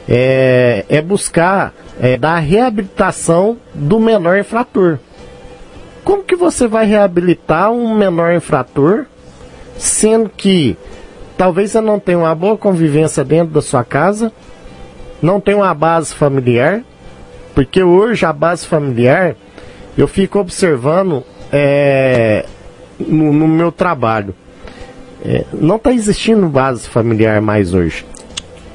É, 0.08 0.86
é 0.88 1.02
buscar 1.02 1.74
é, 2.00 2.16
dar 2.16 2.38
reabilitação 2.38 3.58
do 3.74 4.00
menor 4.00 4.38
infrator. 4.38 4.98
Como 6.10 6.24
que 6.24 6.34
você 6.34 6.66
vai 6.66 6.86
reabilitar 6.86 7.70
um 7.70 7.94
menor 7.94 8.34
infrator, 8.34 9.06
sendo 9.78 10.28
que 10.28 10.76
talvez 11.38 11.70
você 11.70 11.80
não 11.80 12.00
tenha 12.00 12.18
uma 12.18 12.34
boa 12.34 12.56
convivência 12.56 13.24
dentro 13.24 13.54
da 13.54 13.62
sua 13.62 13.84
casa, 13.84 14.32
não 15.22 15.40
tem 15.40 15.54
uma 15.54 15.72
base 15.72 16.12
familiar, 16.12 16.82
porque 17.54 17.80
hoje 17.84 18.26
a 18.26 18.32
base 18.32 18.66
familiar 18.66 19.36
eu 19.96 20.08
fico 20.08 20.40
observando 20.40 21.22
é, 21.52 22.44
no, 22.98 23.32
no 23.32 23.46
meu 23.46 23.70
trabalho. 23.70 24.34
É, 25.24 25.44
não 25.52 25.76
está 25.76 25.92
existindo 25.92 26.48
base 26.48 26.88
familiar 26.88 27.40
mais 27.40 27.72
hoje. 27.72 28.04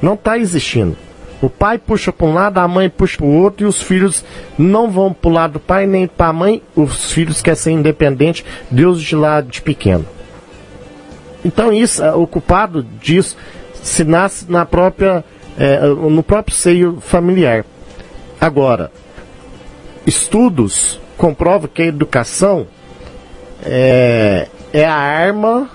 Não 0.00 0.14
está 0.14 0.38
existindo. 0.38 0.96
O 1.40 1.50
pai 1.50 1.76
puxa 1.76 2.12
para 2.12 2.26
um 2.26 2.32
lado, 2.32 2.58
a 2.58 2.66
mãe 2.66 2.88
puxa 2.88 3.18
para 3.18 3.26
o 3.26 3.42
outro 3.42 3.66
e 3.66 3.68
os 3.68 3.82
filhos 3.82 4.24
não 4.56 4.90
vão 4.90 5.12
para 5.12 5.28
o 5.28 5.32
lado 5.32 5.52
do 5.54 5.60
pai 5.60 5.86
nem 5.86 6.06
para 6.06 6.28
a 6.28 6.32
mãe. 6.32 6.62
Os 6.74 7.12
filhos 7.12 7.42
querem 7.42 7.58
ser 7.58 7.70
independentes, 7.72 8.44
Deus 8.70 9.02
de 9.02 9.14
lá 9.14 9.40
de 9.40 9.60
pequeno. 9.60 10.06
Então 11.44 11.72
isso, 11.72 12.02
é, 12.02 12.12
o 12.12 12.26
culpado 12.26 12.82
disso 13.00 13.36
se 13.74 14.02
nasce 14.02 14.50
na 14.50 14.64
própria, 14.64 15.24
é, 15.58 15.86
no 15.86 16.22
próprio 16.22 16.56
seio 16.56 17.00
familiar. 17.00 17.64
Agora, 18.40 18.90
estudos 20.06 21.00
comprovam 21.16 21.68
que 21.72 21.82
a 21.82 21.86
educação 21.86 22.66
é, 23.62 24.48
é 24.72 24.84
a 24.84 24.94
arma 24.94 25.70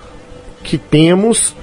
que 0.62 0.76
temos 0.76 1.54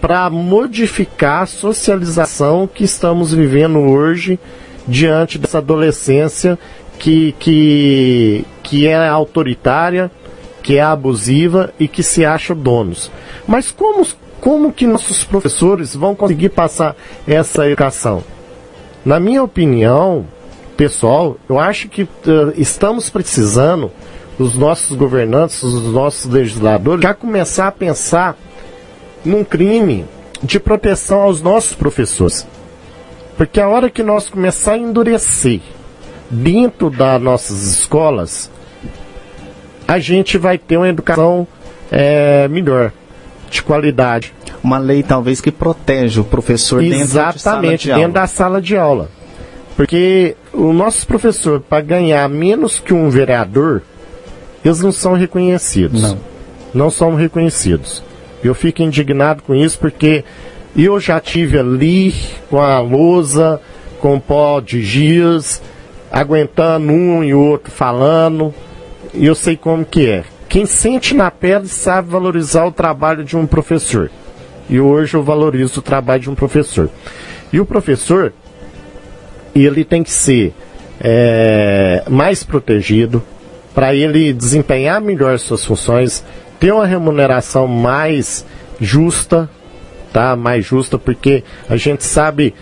para 0.00 0.30
modificar 0.30 1.42
a 1.42 1.46
socialização 1.46 2.66
que 2.66 2.84
estamos 2.84 3.34
vivendo 3.34 3.78
hoje 3.78 4.38
diante 4.88 5.38
dessa 5.38 5.58
adolescência 5.58 6.58
que, 6.98 7.32
que, 7.38 8.44
que 8.62 8.86
é 8.86 9.08
autoritária, 9.08 10.10
que 10.62 10.76
é 10.76 10.82
abusiva 10.82 11.72
e 11.78 11.86
que 11.86 12.02
se 12.02 12.24
acha 12.24 12.54
donos. 12.54 13.10
Mas 13.46 13.70
como, 13.70 14.06
como 14.40 14.72
que 14.72 14.86
nossos 14.86 15.24
professores 15.24 15.94
vão 15.94 16.14
conseguir 16.14 16.50
passar 16.50 16.96
essa 17.26 17.66
educação? 17.66 18.22
Na 19.04 19.18
minha 19.18 19.42
opinião, 19.42 20.26
pessoal, 20.76 21.36
eu 21.48 21.58
acho 21.58 21.88
que 21.88 22.02
uh, 22.02 22.08
estamos 22.56 23.08
precisando, 23.08 23.90
os 24.38 24.56
nossos 24.56 24.96
governantes, 24.96 25.62
os 25.62 25.92
nossos 25.92 26.30
legisladores, 26.30 27.02
já 27.02 27.12
começar 27.12 27.68
a 27.68 27.72
pensar 27.72 28.36
num 29.24 29.44
crime 29.44 30.04
de 30.42 30.58
proteção 30.58 31.22
aos 31.22 31.42
nossos 31.42 31.74
professores. 31.74 32.46
Porque 33.36 33.60
a 33.60 33.68
hora 33.68 33.90
que 33.90 34.02
nós 34.02 34.28
começar 34.28 34.72
a 34.72 34.78
endurecer 34.78 35.60
dentro 36.30 36.90
das 36.90 37.20
nossas 37.20 37.62
escolas, 37.62 38.50
a 39.86 39.98
gente 39.98 40.38
vai 40.38 40.58
ter 40.58 40.76
uma 40.76 40.88
educação 40.88 41.46
é, 41.90 42.46
melhor, 42.48 42.92
de 43.50 43.62
qualidade. 43.62 44.32
Uma 44.62 44.78
lei 44.78 45.02
talvez 45.02 45.40
que 45.40 45.50
protege 45.50 46.20
o 46.20 46.24
professor 46.24 46.82
dentro 46.82 47.00
Exatamente, 47.00 47.34
de 47.34 47.40
sala 47.42 47.62
de 47.62 47.86
dentro 47.86 47.94
aula. 47.94 48.08
da 48.08 48.26
sala 48.26 48.60
de 48.62 48.76
aula. 48.76 49.10
Porque 49.76 50.36
o 50.52 50.72
nosso 50.72 51.06
professor, 51.06 51.60
para 51.60 51.80
ganhar 51.82 52.28
menos 52.28 52.78
que 52.78 52.92
um 52.92 53.08
vereador, 53.08 53.82
eles 54.64 54.80
não 54.80 54.92
são 54.92 55.14
reconhecidos. 55.14 56.02
Não. 56.02 56.18
Não 56.72 56.90
são 56.90 57.14
reconhecidos. 57.14 58.02
Eu 58.42 58.54
fico 58.54 58.82
indignado 58.82 59.42
com 59.42 59.54
isso 59.54 59.78
porque 59.78 60.24
eu 60.76 60.98
já 61.00 61.20
tive 61.20 61.58
ali 61.58 62.14
com 62.48 62.60
a 62.60 62.80
lousa, 62.80 63.60
com 64.00 64.18
pó 64.18 64.60
de 64.60 64.82
giz, 64.82 65.62
aguentando 66.10 66.92
um 66.92 67.22
e 67.22 67.34
outro 67.34 67.70
falando, 67.70 68.54
e 69.12 69.26
eu 69.26 69.34
sei 69.34 69.56
como 69.56 69.84
que 69.84 70.08
é. 70.08 70.24
Quem 70.48 70.66
sente 70.66 71.14
na 71.14 71.30
pele 71.30 71.68
sabe 71.68 72.10
valorizar 72.10 72.64
o 72.66 72.72
trabalho 72.72 73.22
de 73.22 73.36
um 73.36 73.46
professor. 73.46 74.10
E 74.68 74.80
hoje 74.80 75.14
eu 75.14 75.22
valorizo 75.22 75.80
o 75.80 75.82
trabalho 75.82 76.22
de 76.22 76.30
um 76.30 76.34
professor. 76.34 76.88
E 77.52 77.60
o 77.60 77.66
professor, 77.66 78.32
ele 79.54 79.84
tem 79.84 80.02
que 80.02 80.10
ser 80.10 80.52
é, 81.00 82.02
mais 82.08 82.42
protegido 82.42 83.22
para 83.74 83.94
ele 83.94 84.32
desempenhar 84.32 85.00
melhor 85.00 85.38
suas 85.38 85.64
funções, 85.64 86.24
ter 86.60 86.72
uma 86.72 86.86
remuneração 86.86 87.66
mais 87.66 88.46
justa, 88.78 89.50
tá? 90.12 90.36
Mais 90.36 90.64
justa, 90.64 90.98
porque 90.98 91.42
a 91.68 91.76
gente 91.76 92.04
sabe 92.04 92.54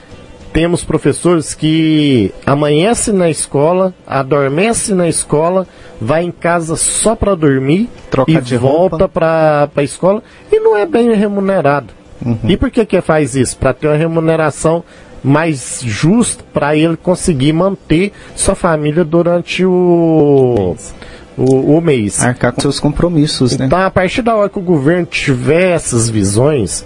temos 0.53 0.83
professores 0.83 1.55
que 1.55 2.33
amanhece 2.47 3.13
na 3.13 3.29
escola, 3.29 3.93
adormece 4.07 4.95
na 4.95 5.07
escola, 5.07 5.67
vai 6.01 6.25
em 6.25 6.31
casa 6.31 6.75
só 6.75 7.15
para 7.15 7.35
dormir 7.35 7.89
Trocar 8.11 8.43
e 8.51 8.57
volta 8.57 9.09
para 9.09 9.69
a 9.77 9.83
escola 9.83 10.23
e 10.51 10.59
não 10.59 10.77
é 10.77 10.87
bem 10.87 11.13
remunerado. 11.13 11.93
E 12.45 12.57
por 12.57 12.71
que 12.71 12.85
que 12.85 13.01
faz 13.01 13.37
isso? 13.37 13.57
Para 13.57 13.73
ter 13.73 13.89
uma 13.89 13.97
remuneração 13.97 14.83
mais 15.23 15.81
justa 15.85 16.43
para 16.53 16.77
ele 16.77 16.97
conseguir 16.97 17.53
manter 17.53 18.13
sua 18.35 18.55
família 18.55 19.05
durante 19.05 19.65
o, 19.65 20.77
o, 21.39 21.77
o 21.77 21.81
mês. 21.81 22.23
Arcar 22.23 22.53
com 22.53 22.61
seus 22.61 22.81
compromissos, 22.81 23.57
né? 23.57 23.67
Então, 23.67 23.79
a 23.79 23.91
partir 23.91 24.23
da 24.23 24.35
hora 24.35 24.49
que 24.49 24.59
o 24.59 24.63
governo 24.63 25.07
tiver 25.07 25.71
essas 25.71 26.11
visões, 26.11 26.85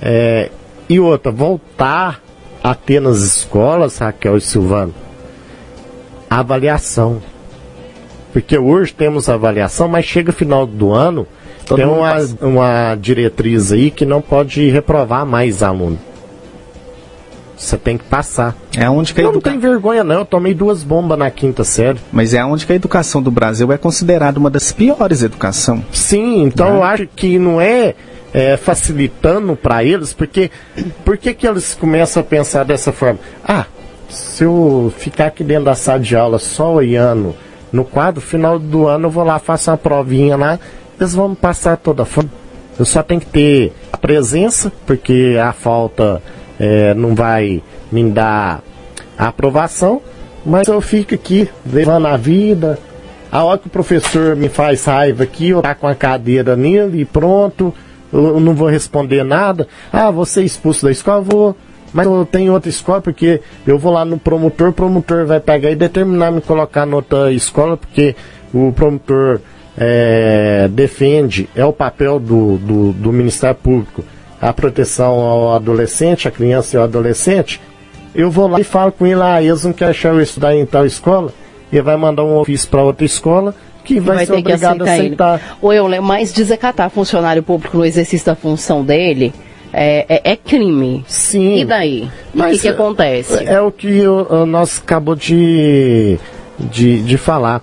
é, 0.00 0.50
e 0.88 0.98
outra, 0.98 1.30
voltar 1.30 2.20
a 2.62 2.74
ter 2.74 3.00
nas 3.00 3.18
escolas, 3.18 3.98
Raquel 3.98 4.36
e 4.36 4.40
Silvano, 4.40 4.94
a 6.28 6.40
avaliação. 6.40 7.22
Porque 8.32 8.58
hoje 8.58 8.92
temos 8.92 9.28
avaliação, 9.28 9.88
mas 9.88 10.04
chega 10.04 10.32
final 10.32 10.66
do 10.66 10.92
ano, 10.92 11.26
Todo 11.66 11.76
tem 11.76 11.86
uma, 11.86 12.10
passa. 12.10 12.36
uma 12.40 12.94
diretriz 12.96 13.70
aí 13.72 13.90
que 13.90 14.04
não 14.04 14.20
pode 14.20 14.68
reprovar 14.68 15.24
mais 15.24 15.62
aluno. 15.62 15.98
Você 17.56 17.76
tem 17.76 17.96
que 17.96 18.04
passar. 18.04 18.56
É 18.76 18.88
onde 18.88 19.12
que 19.12 19.20
a 19.20 19.24
Eu 19.24 19.32
não 19.32 19.40
tenho 19.40 19.60
vergonha 19.60 20.02
não, 20.02 20.20
eu 20.20 20.24
tomei 20.24 20.54
duas 20.54 20.82
bombas 20.82 21.18
na 21.18 21.30
quinta 21.30 21.62
série. 21.64 21.98
Mas 22.10 22.32
é 22.32 22.44
onde 22.44 22.64
que 22.66 22.72
a 22.72 22.76
educação 22.76 23.22
do 23.22 23.30
Brasil 23.30 23.70
é 23.70 23.76
considerada 23.76 24.38
uma 24.38 24.48
das 24.50 24.72
piores 24.72 25.22
educação. 25.22 25.84
Sim, 25.92 26.44
então 26.44 26.70
Né? 26.70 26.76
eu 26.76 26.82
acho 26.82 27.06
que 27.14 27.38
não 27.38 27.60
é, 27.60 27.94
é, 28.32 28.56
facilitando 28.56 29.54
para 29.54 29.84
eles, 29.84 30.12
porque 30.12 30.50
por 31.04 31.18
que 31.18 31.46
eles 31.46 31.74
começam 31.74 32.22
a 32.22 32.24
pensar 32.24 32.64
dessa 32.64 32.92
forma? 32.92 33.18
Ah, 33.46 33.66
se 34.08 34.44
eu 34.44 34.92
ficar 34.96 35.26
aqui 35.26 35.44
dentro 35.44 35.64
da 35.64 35.74
sala 35.74 36.00
de 36.00 36.16
aula 36.16 36.38
só 36.38 36.72
olhando 36.72 37.34
no 37.70 37.84
quadro, 37.84 38.20
final 38.20 38.58
do 38.58 38.86
ano 38.86 39.06
eu 39.06 39.10
vou 39.10 39.24
lá, 39.24 39.38
faço 39.38 39.70
uma 39.70 39.76
provinha 39.76 40.36
lá, 40.36 40.58
eles 40.98 41.14
vão 41.14 41.34
passar 41.34 41.76
toda 41.76 42.02
a 42.02 42.06
forma. 42.06 42.30
Eu 42.78 42.84
só 42.86 43.02
tenho 43.02 43.20
que 43.20 43.26
ter 43.26 43.72
a 43.92 43.98
presença, 43.98 44.72
porque 44.86 45.38
a 45.42 45.52
falta 45.52 46.22
é, 46.58 46.94
não 46.94 47.14
vai 47.14 47.62
me 47.92 48.10
dar 48.10 48.62
a 49.16 49.28
aprovação, 49.28 50.00
mas 50.44 50.66
eu 50.66 50.80
fico 50.80 51.14
aqui 51.14 51.48
levando 51.70 52.06
a 52.06 52.16
vida. 52.16 52.78
A 53.30 53.44
hora 53.44 53.58
que 53.58 53.66
o 53.66 53.70
professor 53.70 54.34
me 54.34 54.48
faz 54.48 54.84
raiva 54.84 55.22
aqui, 55.22 55.50
eu 55.50 55.62
tá 55.62 55.74
com 55.74 55.86
a 55.86 55.94
cadeira 55.94 56.56
nele 56.56 57.02
e 57.02 57.04
pronto, 57.04 57.72
eu 58.12 58.40
não 58.40 58.54
vou 58.54 58.68
responder 58.68 59.24
nada. 59.24 59.66
Ah, 59.92 60.10
você 60.10 60.40
é 60.40 60.44
expulso 60.44 60.84
da 60.84 60.90
escola, 60.90 61.20
vou. 61.20 61.56
Mas 61.92 62.06
eu 62.06 62.26
tenho 62.30 62.52
outra 62.52 62.70
escola 62.70 63.00
porque 63.00 63.40
eu 63.66 63.78
vou 63.78 63.92
lá 63.92 64.04
no 64.04 64.18
promotor, 64.18 64.70
o 64.70 64.72
promotor 64.72 65.26
vai 65.26 65.40
pegar 65.40 65.70
e 65.70 65.76
determinar 65.76 66.30
me 66.30 66.40
colocar 66.40 66.86
em 66.86 66.92
outra 66.92 67.30
escola, 67.32 67.76
porque 67.76 68.16
o 68.52 68.72
promotor 68.72 69.40
é, 69.76 70.68
defende, 70.70 71.48
é 71.54 71.64
o 71.64 71.72
papel 71.72 72.18
do, 72.18 72.56
do, 72.58 72.92
do 72.92 73.12
Ministério 73.12 73.56
Público, 73.56 74.04
a 74.40 74.52
proteção 74.52 75.20
ao 75.20 75.54
adolescente, 75.54 76.28
a 76.28 76.30
criança 76.30 76.76
e 76.76 76.78
ao 76.78 76.84
adolescente. 76.84 77.60
Eu 78.14 78.30
vou 78.30 78.46
lá 78.46 78.60
e 78.60 78.64
falo 78.64 78.92
com 78.92 79.06
ele, 79.06 79.22
ah, 79.22 79.42
eles 79.42 79.64
não 79.64 79.72
querem 79.72 79.96
eu 80.04 80.20
estudar 80.20 80.54
em 80.54 80.66
tal 80.66 80.84
escola, 80.84 81.32
ele 81.72 81.82
vai 81.82 81.96
mandar 81.96 82.24
um 82.24 82.36
ofício 82.36 82.68
para 82.68 82.82
outra 82.82 83.04
escola 83.04 83.54
que 83.84 83.98
vai, 83.98 84.16
vai 84.16 84.26
ser 84.26 84.32
obrigado 84.34 84.82
a 84.82 84.84
aceitar. 84.84 85.34
Ele. 85.34 85.44
Ou 85.60 85.72
eu, 85.72 86.02
mas 86.02 86.32
desacatar 86.32 86.90
funcionário 86.90 87.42
público 87.42 87.76
no 87.76 87.84
exercício 87.84 88.26
da 88.26 88.34
função 88.34 88.84
dele 88.84 89.32
é, 89.72 90.04
é, 90.08 90.32
é 90.32 90.36
crime. 90.36 91.04
Sim. 91.08 91.60
E 91.60 91.64
daí? 91.64 92.10
o 92.34 92.44
que, 92.44 92.58
que 92.58 92.68
acontece? 92.68 93.44
É, 93.44 93.54
é, 93.54 93.60
o 93.60 93.72
que 93.72 94.06
o, 94.06 94.46
nós 94.46 94.80
acabou 94.82 95.14
de, 95.14 96.18
de, 96.58 97.02
de 97.02 97.16
falar. 97.16 97.62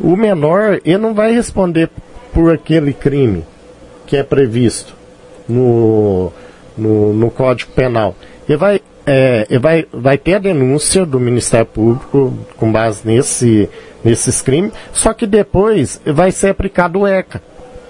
O 0.00 0.16
menor, 0.16 0.80
ele 0.84 0.98
não 0.98 1.12
vai 1.12 1.32
responder 1.32 1.90
por 2.32 2.52
aquele 2.52 2.92
crime 2.92 3.44
que 4.06 4.16
é 4.16 4.22
previsto 4.22 4.94
no, 5.48 6.32
no, 6.76 7.12
no 7.12 7.30
Código 7.30 7.72
Penal. 7.72 8.14
Ele 8.48 8.56
vai 8.56 8.80
é, 9.10 9.58
vai, 9.58 9.86
vai 9.90 10.18
ter 10.18 10.34
a 10.34 10.38
denúncia 10.38 11.06
do 11.06 11.18
Ministério 11.18 11.64
Público 11.64 12.36
com 12.58 12.70
base 12.70 13.00
nesse, 13.06 13.66
nesses 14.04 14.42
crimes, 14.42 14.72
só 14.92 15.14
que 15.14 15.26
depois 15.26 15.98
vai 16.04 16.30
ser 16.30 16.50
aplicado 16.50 17.00
o 17.00 17.06
ECA, 17.06 17.40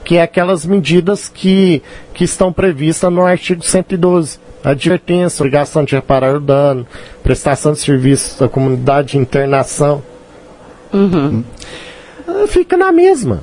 que 0.05 0.17
é 0.17 0.23
aquelas 0.23 0.65
medidas 0.65 1.29
que, 1.29 1.83
que 2.15 2.23
estão 2.23 2.53
previstas 2.53 3.13
no 3.13 3.27
artigo 3.27 3.65
112. 3.65 4.39
Advertência, 4.63 5.43
obrigação 5.43 5.85
de 5.85 5.95
reparar 5.97 6.37
o 6.37 6.41
dano, 6.41 6.87
prestação 7.23 7.73
de 7.73 7.81
serviços 7.81 8.41
à 8.41 8.49
comunidade 8.49 9.09
de 9.09 9.19
internação. 9.19 10.03
Uhum. 10.93 11.43
Fica 12.49 12.77
na 12.77 12.93
mesma. 12.93 13.43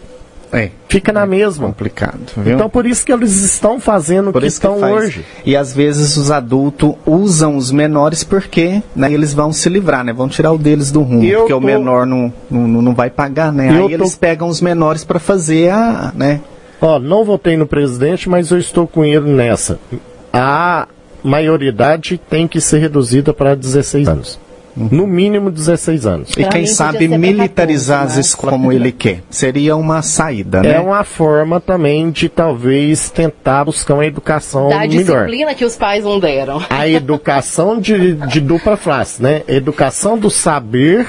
É. 0.56 0.72
Fica 0.88 1.12
na 1.12 1.26
mesma. 1.26 1.68
Complicado. 1.68 2.20
Viu? 2.38 2.56
Então 2.56 2.70
por 2.70 2.86
isso 2.86 3.06
que 3.06 3.12
eles 3.12 3.42
estão 3.42 3.80
fazendo 3.80 4.30
o 4.30 4.34
que 4.34 4.46
estão 4.46 4.78
que 4.78 4.86
hoje. 4.86 5.26
E 5.46 5.56
às 5.56 5.74
vezes 5.74 6.16
os 6.16 6.32
adultos 6.32 6.96
usam 7.06 7.58
os 7.58 7.72
menores 7.72 8.24
porque 8.24 8.82
né, 8.96 9.12
eles 9.12 9.34
vão 9.34 9.52
se 9.52 9.68
livrar, 9.68 10.04
né? 10.04 10.14
Vão 10.14 10.30
tirar 10.30 10.52
o 10.54 10.58
deles 10.58 10.92
do 10.92 11.02
rumo, 11.02 11.24
eu 11.24 11.40
porque 11.40 11.54
tô... 11.54 11.60
o 11.60 11.62
menor 11.62 12.06
não, 12.06 12.32
não, 12.50 12.82
não 12.82 12.96
vai 12.96 13.10
pagar, 13.10 13.52
né? 13.52 13.68
Eu 13.70 13.88
Aí 13.88 13.98
tô... 13.98 14.04
eles 14.04 14.16
pegam 14.16 14.48
os 14.48 14.62
menores 14.62 15.04
para 15.04 15.20
fazer 15.20 15.70
a, 15.72 16.14
né? 16.16 16.40
Ó, 16.82 17.00
não 17.00 17.26
votei 17.26 17.58
no 17.58 17.66
presidente, 17.66 18.30
mas 18.30 18.52
eu 18.52 18.58
estou 18.58 18.88
com 18.88 19.04
ele 19.04 19.32
nessa. 19.32 19.80
A 20.32 20.88
maioridade 21.24 22.20
tem 22.30 22.48
que 22.48 22.62
ser 22.62 22.80
reduzida 22.80 23.34
para 23.34 23.56
16 23.56 24.08
anos. 24.08 24.40
No 24.76 25.08
mínimo 25.08 25.50
16 25.50 26.06
anos. 26.06 26.32
E 26.38 26.44
quem 26.46 26.66
sabe 26.66 27.08
militarizar 27.08 28.00
14, 28.02 28.16
né? 28.16 28.20
as 28.20 28.28
escolas 28.28 28.56
como 28.56 28.72
ele 28.72 28.92
quer. 28.92 29.22
Seria 29.30 29.76
uma 29.76 30.02
saída, 30.02 30.62
né? 30.62 30.74
É 30.74 30.80
uma 30.80 31.04
forma 31.04 31.62
também 31.62 32.12
de 32.12 32.28
talvez 32.28 33.10
tentar 33.10 33.64
buscar 33.64 33.94
uma 33.94 34.06
educação 34.06 34.70
da 34.70 34.80
melhor. 34.80 34.84
A 34.84 35.22
disciplina 35.22 35.56
que 35.56 35.64
os 35.64 35.76
pais 35.76 36.04
não 36.04 36.20
deram. 36.20 36.62
A 36.70 36.88
educação 36.88 37.80
de, 37.80 38.16
de 38.16 38.42
dupla 38.42 38.76
face, 38.76 39.24
né? 39.24 39.44
Educação 39.48 40.18
do 40.18 40.30
saber 40.30 41.08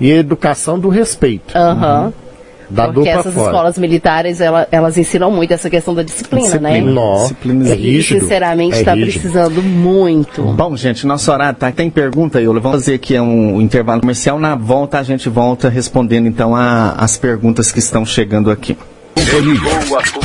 e 0.00 0.10
educação 0.10 0.78
do 0.78 0.88
respeito. 0.88 1.56
Aham. 1.56 2.06
Uhum. 2.06 2.27
Da 2.70 2.92
Porque 2.92 3.08
essas 3.08 3.32
fora. 3.32 3.46
escolas 3.46 3.78
militares, 3.78 4.40
ela, 4.40 4.68
elas 4.70 4.98
ensinam 4.98 5.30
muito 5.30 5.52
essa 5.52 5.70
questão 5.70 5.94
da 5.94 6.02
disciplina, 6.02 6.44
disciplina. 6.44 6.70
né? 6.70 6.80
Nossa, 6.80 7.22
disciplina 7.22 7.68
é 7.68 7.74
rígido. 7.74 8.20
sinceramente 8.20 8.76
está 8.76 8.96
é 8.96 9.00
precisando 9.00 9.62
muito. 9.62 10.42
Bom, 10.42 10.76
gente, 10.76 11.06
nosso 11.06 11.30
horário 11.32 11.58
tá. 11.58 11.72
Tem 11.72 11.88
pergunta, 11.88 12.40
eu 12.40 12.52
Vamos 12.58 12.80
fazer 12.80 12.94
aqui 12.94 13.18
um, 13.18 13.56
um, 13.56 13.60
intervalo 13.60 14.00
comercial. 14.00 14.38
Na 14.38 14.54
volta 14.54 14.98
a 14.98 15.02
gente 15.02 15.28
volta 15.28 15.68
respondendo 15.68 16.26
então 16.26 16.54
a, 16.54 16.92
as 16.92 17.16
perguntas 17.16 17.72
que 17.72 17.78
estão 17.78 18.04
chegando 18.04 18.50
aqui. 18.50 18.76
Companhia 19.14 19.60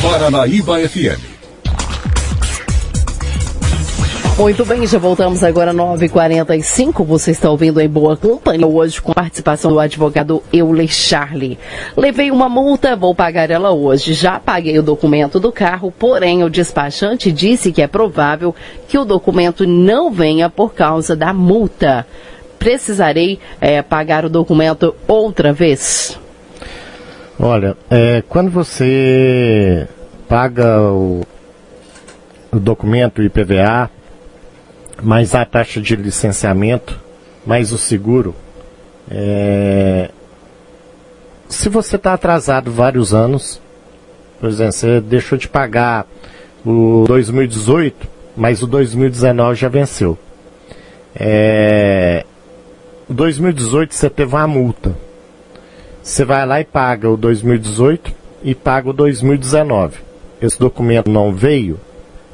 Paranaíba 0.02 0.80
FM. 0.80 1.43
Muito 4.38 4.66
bem, 4.66 4.86
já 4.88 4.98
voltamos 4.98 5.44
agora 5.44 5.70
às 5.70 5.78
9h45. 5.78 7.06
Você 7.06 7.30
está 7.32 7.52
ouvindo 7.52 7.80
em 7.80 7.88
boa 7.88 8.18
companhia 8.18 8.66
hoje 8.66 9.00
com 9.00 9.12
a 9.12 9.16
participação 9.16 9.72
do 9.72 9.80
advogado 9.80 10.42
Euler 10.52 10.88
Charlie. 10.88 11.58
Levei 11.96 12.32
uma 12.32 12.50
multa, 12.50 12.96
vou 12.96 13.14
pagar 13.14 13.52
ela 13.52 13.70
hoje. 13.72 14.14
Já 14.14 14.40
paguei 14.40 14.78
o 14.80 14.84
documento 14.84 15.40
do 15.40 15.52
carro, 15.52 15.94
porém 15.98 16.44
o 16.44 16.50
despachante 16.50 17.32
disse 17.32 17.72
que 17.72 17.82
é 17.82 17.88
provável 17.88 18.56
que 18.88 18.98
o 18.98 19.06
documento 19.06 19.68
não 19.68 20.12
venha 20.12 20.50
por 20.50 20.74
causa 20.74 21.16
da 21.16 21.32
multa. 21.32 22.06
Precisarei 22.58 23.40
é, 23.62 23.84
pagar 23.84 24.26
o 24.26 24.30
documento 24.30 24.96
outra 25.08 25.54
vez? 25.54 26.20
Olha, 27.40 27.78
é, 27.90 28.24
quando 28.28 28.50
você 28.50 29.88
paga 30.28 30.82
o, 30.82 31.22
o 32.52 32.60
documento 32.60 33.22
IPVA, 33.22 33.92
mais 35.02 35.34
a 35.36 35.46
taxa 35.46 35.82
de 35.82 35.96
licenciamento, 35.96 37.00
mais 37.46 37.72
o 37.72 37.78
seguro. 37.78 38.36
É... 39.10 40.10
Se 41.48 41.70
você 41.70 41.96
está 41.96 42.14
atrasado 42.14 42.72
vários 42.72 43.14
anos, 43.14 43.62
por 44.40 44.50
exemplo, 44.50 44.74
você 44.74 45.02
deixou 45.02 45.38
de 45.38 45.48
pagar 45.48 46.06
o 46.66 47.06
2018, 47.08 48.08
mas 48.36 48.62
o 48.62 48.68
2019 48.68 49.60
já 49.60 49.70
venceu. 49.70 50.18
É... 51.16 52.26
2018 53.10 53.94
você 53.94 54.10
teve 54.10 54.36
uma 54.36 54.48
multa. 54.48 54.96
Você 56.02 56.26
vai 56.26 56.46
lá 56.46 56.60
e 56.60 56.66
paga 56.66 57.10
o 57.10 57.16
2018 57.16 58.12
e 58.44 58.54
paga 58.54 58.90
o 58.90 58.94
2019. 58.94 60.00
Esse 60.42 60.60
documento 60.60 61.10
não 61.10 61.34
veio 61.34 61.80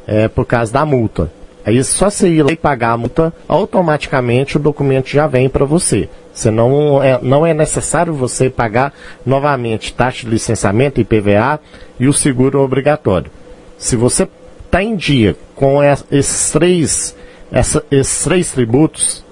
é, 0.07 0.27
por 0.27 0.45
causa 0.45 0.73
da 0.73 0.85
multa. 0.85 1.31
Aí 1.65 1.83
só 1.83 2.09
você 2.09 2.29
ir 2.29 2.43
lá 2.43 2.51
e 2.51 2.55
pagar 2.55 2.91
a 2.91 2.97
multa, 2.97 3.33
automaticamente 3.47 4.57
o 4.57 4.59
documento 4.59 5.09
já 5.09 5.27
vem 5.27 5.49
para 5.49 5.65
você. 5.65 6.09
Você 6.33 6.49
não 6.49 7.03
é, 7.03 7.19
não 7.21 7.45
é 7.45 7.53
necessário 7.53 8.13
você 8.13 8.49
pagar 8.49 8.93
novamente 9.25 9.93
taxa 9.93 10.25
de 10.25 10.31
licenciamento, 10.31 11.01
IPVA 11.01 11.59
e 11.99 12.07
o 12.07 12.13
seguro 12.13 12.61
obrigatório. 12.61 13.29
Se 13.77 13.95
você 13.95 14.27
está 14.65 14.81
em 14.81 14.95
dia 14.95 15.35
com 15.55 15.79
esses 15.83 16.51
três, 16.51 17.15
essa, 17.51 17.83
esses 17.91 18.23
três 18.23 18.51
tributos, 18.51 19.25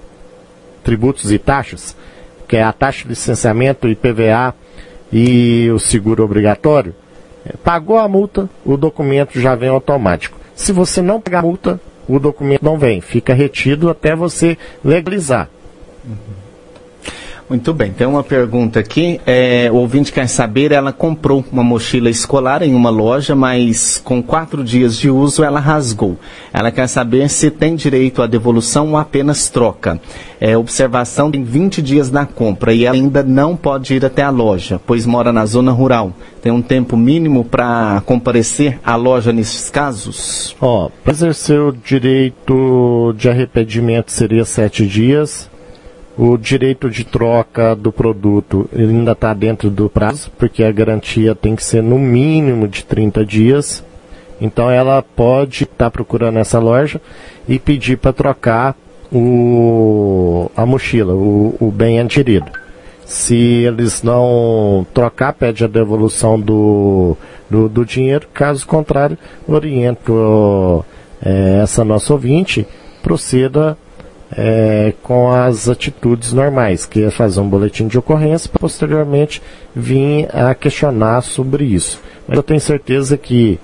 tributos 0.84 1.32
e 1.32 1.38
taxas, 1.38 1.96
que 2.48 2.58
é 2.58 2.63
a 2.63 2.74
taxa 2.74 3.04
de 3.04 3.10
licenciamento, 3.10 3.88
IPVA 3.88 4.54
e 5.12 5.70
o 5.74 5.80
seguro 5.80 6.24
obrigatório, 6.24 6.94
é, 7.46 7.54
pagou 7.63 7.98
a 7.98 8.08
multa, 8.08 8.50
o 8.66 8.76
documento 8.76 9.40
já 9.40 9.56
vem 9.56 9.70
automático. 9.70 10.38
Se 10.56 10.72
você 10.72 11.02
não 11.02 11.22
pagar 11.22 11.40
a 11.40 11.44
multa, 11.44 11.80
o 12.08 12.20
documento 12.20 12.63
não 12.63 12.78
vem, 12.78 13.02
fica 13.02 13.34
retido 13.34 13.89
até 13.89 14.15
você 14.15 14.58
legalizar. 14.84 15.50
Muito 17.50 17.74
bem, 17.74 17.94
tem 17.94 18.06
uma 18.06 18.24
pergunta 18.24 18.78
aqui. 18.78 19.22
É, 19.26 19.70
o 19.72 19.76
ouvinte 19.76 20.12
quer 20.12 20.28
saber, 20.28 20.74
ela 20.74 20.92
comprou 20.92 21.46
uma 21.50 21.64
mochila 21.64 22.10
escolar 22.10 22.62
em 22.62 22.76
uma 22.76 22.90
loja, 22.90 23.38
mas 23.38 24.02
com 24.04 24.22
quatro 24.22 24.66
dias 24.66 24.98
de 24.98 25.10
uso 25.10 25.46
ela 25.46 25.58
rasgou. 25.58 26.18
Ela 26.52 26.72
quer 26.72 26.88
saber 26.88 27.30
se 27.30 27.50
tem 27.50 27.78
direito 27.78 28.22
à 28.22 28.28
devolução 28.28 28.90
ou 28.90 28.98
apenas 28.98 29.48
troca. 29.48 29.98
É, 30.42 30.58
observação 30.58 31.32
tem 31.32 31.42
20 31.42 31.82
dias 31.82 32.12
na 32.12 32.26
compra 32.26 32.74
e 32.74 32.86
ela 32.86 32.98
ainda 32.98 33.24
não 33.24 33.56
pode 33.56 33.96
ir 33.96 34.04
até 34.04 34.24
a 34.24 34.30
loja, 34.30 34.78
pois 34.86 35.06
mora 35.06 35.32
na 35.32 35.46
zona 35.46 35.72
rural. 35.72 36.12
Tem 36.42 36.52
um 36.52 36.62
tempo 36.62 36.98
mínimo 36.98 37.46
para 37.46 38.04
comparecer 38.06 38.78
à 38.84 38.98
loja 38.98 39.32
nesses 39.32 39.70
casos? 39.70 40.54
Ó, 40.60 40.90
para 41.02 41.14
exercer 41.14 41.62
o 41.62 41.72
direito 41.72 43.16
de 43.18 43.30
arrependimento 43.30 44.12
seria 44.12 44.44
sete 44.44 44.86
dias 44.86 45.50
o 46.17 46.36
direito 46.36 46.89
de 46.89 47.03
troca 47.03 47.75
do 47.75 47.91
produto 47.91 48.67
ainda 48.75 49.12
está 49.12 49.34
dentro 49.34 49.69
do 49.69 49.88
prazo, 49.88 50.32
porque 50.38 50.63
a 50.63 50.71
garantia 50.71 51.36
tem 51.36 51.56
que 51.56 51.63
ser 51.63 51.84
no 51.84 51.99
mínimo 51.99 52.67
de 52.67 52.84
30 52.84 53.23
dias. 53.23 53.84
Então 54.41 54.69
ela 54.69 55.01
pode 55.01 55.63
estar 55.63 55.86
tá 55.86 55.91
procurando 55.91 56.39
essa 56.39 56.58
loja 56.58 56.99
e 57.47 57.60
pedir 57.60 57.97
para 57.97 58.13
trocar 58.13 58.75
o, 59.12 60.49
a 60.56 60.65
mochila, 60.65 61.13
o, 61.13 61.56
o 61.60 61.71
bem 61.71 61.99
adquirido. 61.99 62.51
Se 63.06 63.36
eles 63.36 64.03
não 64.03 64.86
trocar, 64.93 65.34
pede 65.34 65.63
a 65.63 65.67
devolução 65.67 66.39
do, 66.39 67.15
do, 67.49 67.69
do 67.69 67.86
dinheiro. 67.86 68.27
Caso 68.34 68.65
contrário, 68.67 69.17
oriento 69.47 70.84
é, 71.23 71.62
essa 71.63 71.86
nossa 71.86 72.12
ouvinte, 72.12 72.67
proceda 73.01 73.77
é, 74.32 74.94
com 75.04 75.32
as 75.32 75.70
atitudes 75.70 76.34
normais, 76.34 76.86
que 76.86 77.04
é 77.04 77.10
fazer 77.10 77.40
um 77.40 77.48
boletim 77.48 77.88
de 77.88 77.98
ocorrência, 77.98 78.50
para 78.50 78.60
posteriormente 78.60 79.42
vir 79.76 80.28
a 80.34 80.54
questionar 80.54 81.22
sobre 81.22 81.63
isso. 81.63 82.02
Mas 82.28 82.38
eu 82.38 82.44
tenho 82.44 82.60
certeza 82.60 83.18
que 83.18 83.60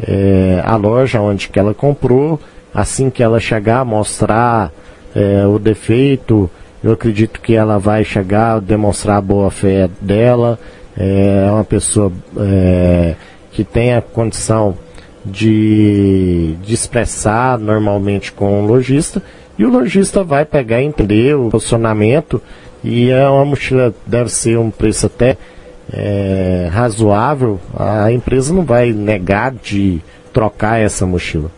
é, 0.00 0.62
a 0.64 0.76
loja 0.76 1.20
onde 1.20 1.48
que 1.48 1.58
ela 1.58 1.74
comprou, 1.74 2.40
assim 2.74 3.10
que 3.10 3.22
ela 3.22 3.40
chegar, 3.40 3.84
mostrar 3.84 4.72
é, 5.14 5.46
o 5.46 5.58
defeito, 5.58 6.50
eu 6.82 6.92
acredito 6.92 7.40
que 7.40 7.54
ela 7.54 7.78
vai 7.78 8.04
chegar, 8.04 8.60
demonstrar 8.60 9.18
a 9.18 9.22
boa 9.22 9.50
fé 9.50 9.88
dela, 10.00 10.58
é, 10.96 11.44
é 11.46 11.50
uma 11.50 11.64
pessoa 11.64 12.12
é, 12.38 13.14
que 13.52 13.64
tem 13.64 13.94
a 13.94 14.02
condição 14.02 14.76
de, 15.24 16.54
de 16.62 16.74
expressar 16.74 17.58
normalmente 17.58 18.32
com 18.32 18.62
o 18.62 18.66
lojista, 18.66 19.22
e 19.58 19.64
o 19.64 19.70
lojista 19.70 20.22
vai 20.22 20.44
pegar 20.44 20.82
entender 20.82 21.34
o 21.34 21.50
posicionamento, 21.50 22.40
e 22.84 23.10
é 23.10 23.28
uma 23.28 23.44
mochila, 23.44 23.92
deve 24.06 24.30
ser 24.30 24.58
um 24.58 24.70
preço 24.70 25.06
até 25.06 25.36
é, 25.92 26.68
razoável, 26.70 27.58
a 27.76 28.12
empresa 28.12 28.52
não 28.54 28.64
vai 28.64 28.92
negar 28.92 29.52
de 29.52 30.00
trocar 30.32 30.78
essa 30.80 31.04
mochila. 31.04 31.50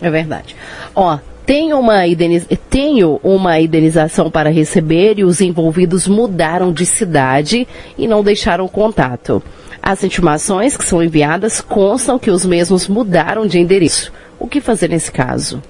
É 0.00 0.10
verdade. 0.10 0.54
Ó, 0.94 1.18
tenho 1.44 1.78
uma, 1.78 2.06
indeniz... 2.06 2.46
tenho 2.70 3.18
uma 3.22 3.58
indenização 3.58 4.30
para 4.30 4.50
receber 4.50 5.18
e 5.18 5.24
os 5.24 5.40
envolvidos 5.40 6.06
mudaram 6.06 6.72
de 6.72 6.84
cidade 6.86 7.66
e 7.96 8.06
não 8.06 8.22
deixaram 8.22 8.68
contato. 8.68 9.42
As 9.82 10.04
intimações 10.04 10.76
que 10.76 10.84
são 10.84 11.02
enviadas 11.02 11.60
constam 11.60 12.18
que 12.18 12.30
os 12.30 12.44
mesmos 12.44 12.86
mudaram 12.86 13.46
de 13.46 13.58
endereço. 13.58 14.12
O 14.38 14.46
que 14.46 14.60
fazer 14.60 14.88
nesse 14.88 15.10
caso? 15.10 15.62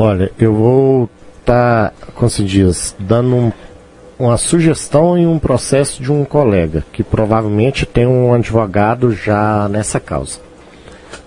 Olha, 0.00 0.30
eu 0.38 0.54
vou 0.54 1.10
estar, 1.40 1.90
tá, 1.90 2.06
como 2.14 2.30
se 2.30 2.44
diz, 2.44 2.94
dando 3.00 3.34
um, 3.34 3.52
uma 4.16 4.36
sugestão 4.36 5.18
em 5.18 5.26
um 5.26 5.40
processo 5.40 6.00
de 6.00 6.12
um 6.12 6.24
colega, 6.24 6.84
que 6.92 7.02
provavelmente 7.02 7.84
tem 7.84 8.06
um 8.06 8.32
advogado 8.32 9.12
já 9.12 9.68
nessa 9.68 9.98
causa. 9.98 10.38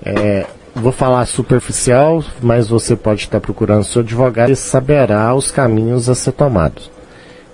É, 0.05 0.45
vou 0.73 0.93
falar 0.93 1.25
superficial, 1.25 2.23
mas 2.41 2.69
você 2.69 2.95
pode 2.95 3.23
estar 3.23 3.41
procurando 3.41 3.83
seu 3.83 4.01
advogado 4.01 4.53
e 4.53 4.55
saberá 4.55 5.35
os 5.35 5.51
caminhos 5.51 6.07
a 6.07 6.15
ser 6.15 6.31
tomados. 6.31 6.89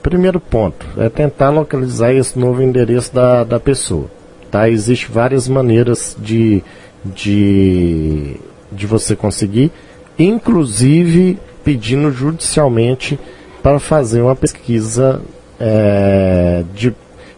Primeiro 0.03 0.39
ponto 0.39 0.85
é 0.97 1.09
tentar 1.09 1.49
localizar 1.49 2.13
esse 2.13 2.37
novo 2.37 2.61
endereço 2.61 3.11
da, 3.11 3.43
da 3.43 3.59
pessoa. 3.59 4.05
Tá? 4.51 4.69
Existem 4.69 5.09
várias 5.11 5.47
maneiras 5.47 6.15
de, 6.19 6.63
de, 7.03 8.37
de 8.71 8.85
você 8.85 9.15
conseguir, 9.15 9.71
inclusive 10.17 11.37
pedindo 11.63 12.11
judicialmente 12.11 13.19
para 13.61 13.79
fazer 13.79 14.21
uma 14.21 14.35
pesquisa 14.35 15.21
é, 15.59 16.63
de, 16.73 16.93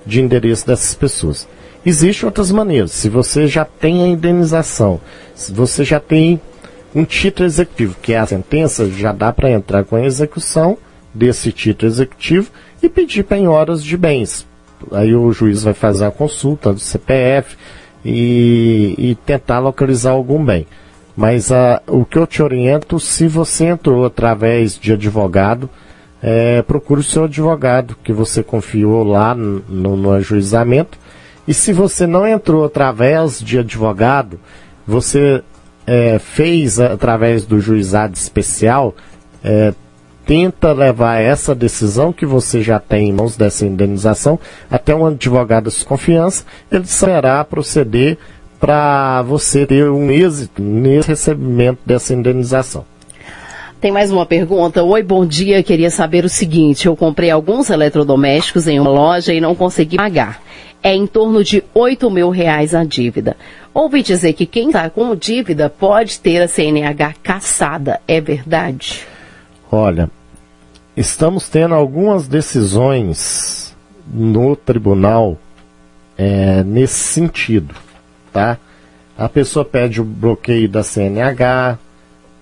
de 0.05 0.21
endereço 0.21 0.67
dessas 0.67 0.93
pessoas. 0.93 1.47
Existem 1.85 2.27
outras 2.27 2.51
maneiras. 2.51 2.91
Se 2.91 3.09
você 3.09 3.47
já 3.47 3.65
tem 3.65 4.03
a 4.03 4.07
indenização, 4.07 4.99
se 5.33 5.51
você 5.51 5.83
já 5.83 5.99
tem 5.99 6.39
um 6.93 7.05
título 7.05 7.47
executivo, 7.47 7.95
que 8.01 8.13
é 8.13 8.19
a 8.19 8.25
sentença, 8.25 8.89
já 8.89 9.11
dá 9.11 9.31
para 9.31 9.49
entrar 9.49 9.83
com 9.83 9.95
a 9.95 10.05
execução 10.05 10.77
desse 11.13 11.51
título 11.51 11.91
executivo 11.91 12.51
e 12.81 12.89
pedir 12.89 13.23
penhoras 13.23 13.83
de 13.83 13.97
bens. 13.97 14.45
Aí 14.91 15.13
o 15.13 15.31
juiz 15.31 15.63
vai 15.63 15.73
fazer 15.73 16.05
a 16.05 16.11
consulta 16.11 16.73
do 16.73 16.79
CPF 16.79 17.55
e, 18.03 18.95
e 18.97 19.15
tentar 19.25 19.59
localizar 19.59 20.11
algum 20.11 20.43
bem. 20.43 20.65
Mas 21.15 21.51
a, 21.51 21.81
o 21.87 22.05
que 22.05 22.17
eu 22.17 22.25
te 22.25 22.41
oriento, 22.41 22.99
se 22.99 23.27
você 23.27 23.65
entrou 23.65 24.05
através 24.05 24.77
de 24.77 24.93
advogado, 24.93 25.69
é, 26.21 26.61
procure 26.61 27.01
o 27.01 27.03
seu 27.03 27.25
advogado 27.25 27.95
que 28.03 28.11
você 28.11 28.43
confiou 28.43 29.03
lá 29.03 29.33
no, 29.33 29.95
no 29.95 30.11
ajuizamento. 30.11 30.97
E 31.47 31.53
se 31.53 31.73
você 31.73 32.05
não 32.05 32.27
entrou 32.27 32.65
através 32.65 33.39
de 33.39 33.59
advogado, 33.59 34.39
você 34.85 35.43
é, 35.87 36.19
fez 36.19 36.79
através 36.79 37.45
do 37.45 37.59
juizado 37.59 38.13
especial, 38.13 38.93
é, 39.43 39.73
tenta 40.25 40.71
levar 40.73 41.19
essa 41.19 41.55
decisão 41.55 42.13
que 42.13 42.25
você 42.25 42.61
já 42.61 42.79
tem 42.79 43.09
em 43.09 43.13
mãos 43.13 43.35
dessa 43.35 43.65
indenização 43.65 44.39
até 44.69 44.93
um 44.93 45.07
advogado 45.07 45.71
de 45.71 45.83
confiança, 45.83 46.45
ele 46.71 46.85
saberá 46.85 47.43
proceder 47.43 48.19
para 48.59 49.21
você 49.21 49.65
ter 49.65 49.89
um 49.89 50.11
êxito 50.11 50.61
nesse 50.61 51.07
recebimento 51.07 51.79
dessa 51.85 52.13
indenização. 52.13 52.85
Tem 53.79 53.91
mais 53.91 54.11
uma 54.11 54.25
pergunta. 54.25 54.83
Oi, 54.83 55.01
bom 55.01 55.25
dia. 55.25 55.63
Queria 55.63 55.89
saber 55.89 56.25
o 56.25 56.29
seguinte: 56.29 56.85
eu 56.85 56.95
comprei 56.97 57.31
alguns 57.31 57.69
eletrodomésticos 57.69 58.67
em 58.67 58.79
uma 58.79 58.89
loja 58.89 59.33
e 59.33 59.39
não 59.39 59.55
consegui 59.55 59.95
pagar 59.95 60.41
é 60.81 60.95
em 60.95 61.05
torno 61.05 61.43
de 61.43 61.63
8 61.73 62.09
mil 62.09 62.29
reais 62.29 62.73
a 62.73 62.83
dívida. 62.83 63.35
Ouvi 63.73 64.01
dizer 64.01 64.33
que 64.33 64.45
quem 64.45 64.67
está 64.67 64.89
com 64.89 65.15
dívida 65.15 65.69
pode 65.69 66.19
ter 66.19 66.41
a 66.41 66.47
CNH 66.47 67.15
caçada. 67.21 67.99
É 68.07 68.19
verdade? 68.19 69.01
Olha, 69.71 70.09
estamos 70.95 71.49
tendo 71.49 71.75
algumas 71.75 72.27
decisões 72.27 73.75
no 74.11 74.55
tribunal 74.55 75.37
é, 76.17 76.63
nesse 76.63 76.99
sentido, 76.99 77.75
tá? 78.31 78.57
A 79.17 79.27
pessoa 79.27 79.65
pede 79.65 79.99
o 79.99 80.05
bloqueio 80.05 80.69
da 80.69 80.81
CNH, 80.81 81.77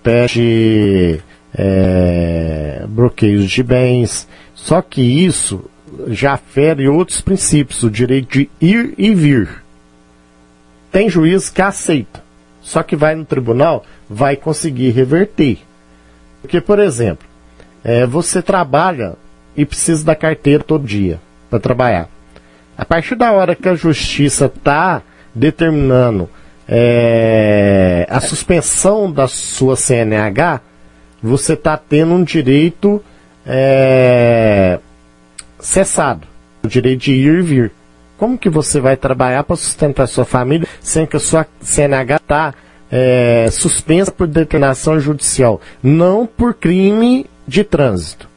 pede 0.02 1.20
é, 1.54 2.84
bloqueios 2.88 3.50
de 3.50 3.62
bens, 3.62 4.28
só 4.54 4.80
que 4.80 5.02
isso 5.02 5.64
já 6.08 6.36
fere 6.36 6.88
outros 6.88 7.20
princípios, 7.20 7.82
o 7.82 7.90
direito 7.90 8.38
de 8.38 8.50
ir 8.60 8.94
e 8.96 9.14
vir. 9.14 9.48
Tem 10.92 11.08
juiz 11.08 11.50
que 11.50 11.60
aceita, 11.60 12.22
só 12.60 12.82
que 12.82 12.96
vai 12.96 13.14
no 13.14 13.24
tribunal, 13.24 13.84
vai 14.08 14.36
conseguir 14.36 14.90
reverter. 14.90 15.58
Porque, 16.40 16.60
por 16.60 16.78
exemplo, 16.78 17.26
é, 17.82 18.06
você 18.06 18.40
trabalha 18.40 19.14
e 19.56 19.64
precisa 19.64 20.04
da 20.04 20.14
carteira 20.14 20.62
todo 20.62 20.86
dia 20.86 21.20
para 21.50 21.58
trabalhar. 21.58 22.08
A 22.76 22.84
partir 22.84 23.16
da 23.16 23.32
hora 23.32 23.56
que 23.56 23.68
a 23.68 23.74
justiça 23.74 24.46
está 24.46 25.02
determinando 25.34 26.28
é, 26.68 28.06
a 28.10 28.20
suspensão 28.20 29.10
da 29.10 29.26
sua 29.26 29.74
CNH, 29.76 30.60
você 31.22 31.54
está 31.54 31.76
tendo 31.76 32.12
um 32.12 32.22
direito 32.22 33.02
é, 33.46 34.78
cessado. 35.58 36.26
O 36.62 36.68
direito 36.68 37.00
de 37.00 37.12
ir 37.12 37.38
e 37.38 37.42
vir. 37.42 37.72
Como 38.18 38.36
que 38.36 38.50
você 38.50 38.80
vai 38.80 38.96
trabalhar 38.96 39.44
para 39.44 39.56
sustentar 39.56 40.06
sua 40.06 40.24
família 40.24 40.66
sem 40.80 41.06
que 41.06 41.16
a 41.16 41.20
sua 41.20 41.46
CNH 41.62 42.16
está 42.16 42.54
é, 42.90 43.48
suspensa 43.50 44.10
por 44.10 44.26
determinação 44.26 45.00
judicial? 45.00 45.60
Não 45.82 46.26
por 46.26 46.52
crime 46.54 47.26
de 47.46 47.64
trânsito. 47.64 48.28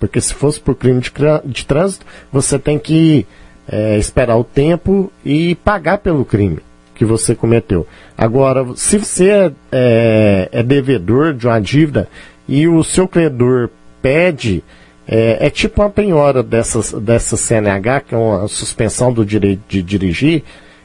Porque 0.00 0.20
se 0.20 0.32
fosse 0.32 0.58
por 0.58 0.74
crime 0.74 1.00
de, 1.00 1.12
de 1.44 1.66
trânsito, 1.66 2.06
você 2.32 2.58
tem 2.58 2.78
que 2.78 3.26
é, 3.70 3.96
esperar 3.96 4.36
o 4.36 4.44
tempo 4.44 5.12
e 5.24 5.54
pagar 5.54 5.98
pelo 5.98 6.24
crime 6.24 6.58
que 6.94 7.04
você 7.04 7.34
cometeu. 7.34 7.86
Agora, 8.18 8.66
se 8.74 8.98
você 8.98 9.30
é, 9.30 9.52
é, 9.72 10.48
é 10.52 10.62
devedor 10.62 11.32
de 11.32 11.46
uma 11.46 11.60
dívida 11.60 12.08
e 12.46 12.66
o 12.66 12.82
seu 12.82 13.08
credor 13.08 13.70
pede 14.02 14.62
é, 15.06 15.46
é, 15.46 15.50
tipo 15.50 15.80
uma 15.80 15.88
penhora 15.88 16.42
dessa, 16.42 17.00
dessa 17.00 17.36
CNH, 17.36 18.00
que 18.00 18.14
é 18.14 18.18
uma 18.18 18.46
suspensão 18.48 19.12
do 19.12 19.24
direito 19.24 19.62
de 19.68 19.82
dirigir, 19.82 20.42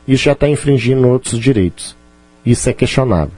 isso 0.07 0.23
já 0.23 0.31
está 0.31 0.47
infringindo 0.47 1.07
outros 1.07 1.39
direitos. 1.39 1.95
Isso 2.45 2.69
é 2.69 2.73
questionável. 2.73 3.33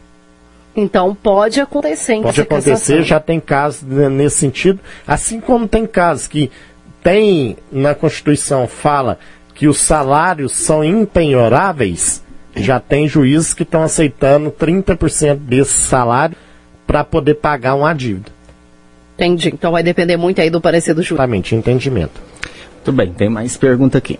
Então 0.76 1.16
pode 1.16 1.60
acontecer 1.60 2.22
Pode 2.22 2.42
acontecer, 2.42 3.02
já 3.02 3.20
tem 3.20 3.40
casos 3.40 3.82
nesse 3.82 4.38
sentido, 4.38 4.80
assim 5.08 5.40
como 5.40 5.68
tem 5.68 5.88
casos 5.88 6.28
que 6.28 6.52
tem 7.08 7.56
na 7.72 7.96
Constituição 7.96 8.68
fala 8.68 9.18
que 9.56 9.66
os 9.66 9.80
salários 9.80 10.52
são 10.52 10.84
impenhoráveis, 10.84 12.22
já 12.54 12.82
tem 12.82 13.08
juízes 13.08 13.54
que 13.54 13.64
estão 13.64 13.82
aceitando 13.82 14.52
30% 14.52 15.38
desse 15.38 15.72
salário 15.72 16.36
para 16.86 17.06
poder 17.06 17.36
pagar 17.36 17.76
uma 17.76 17.94
dívida. 17.94 18.30
Entendi. 19.16 19.48
Então 19.48 19.72
vai 19.72 19.84
depender 19.84 20.18
muito 20.18 20.42
aí 20.42 20.50
do 20.50 20.60
parecer 20.60 20.94
do 20.94 21.02
juiz. 21.02 21.12
Exatamente, 21.12 21.56
entendimento. 21.56 22.20
Muito 22.74 22.92
bem, 22.92 23.14
tem 23.14 23.30
mais 23.30 23.56
pergunta 23.56 23.98
aqui. 23.98 24.20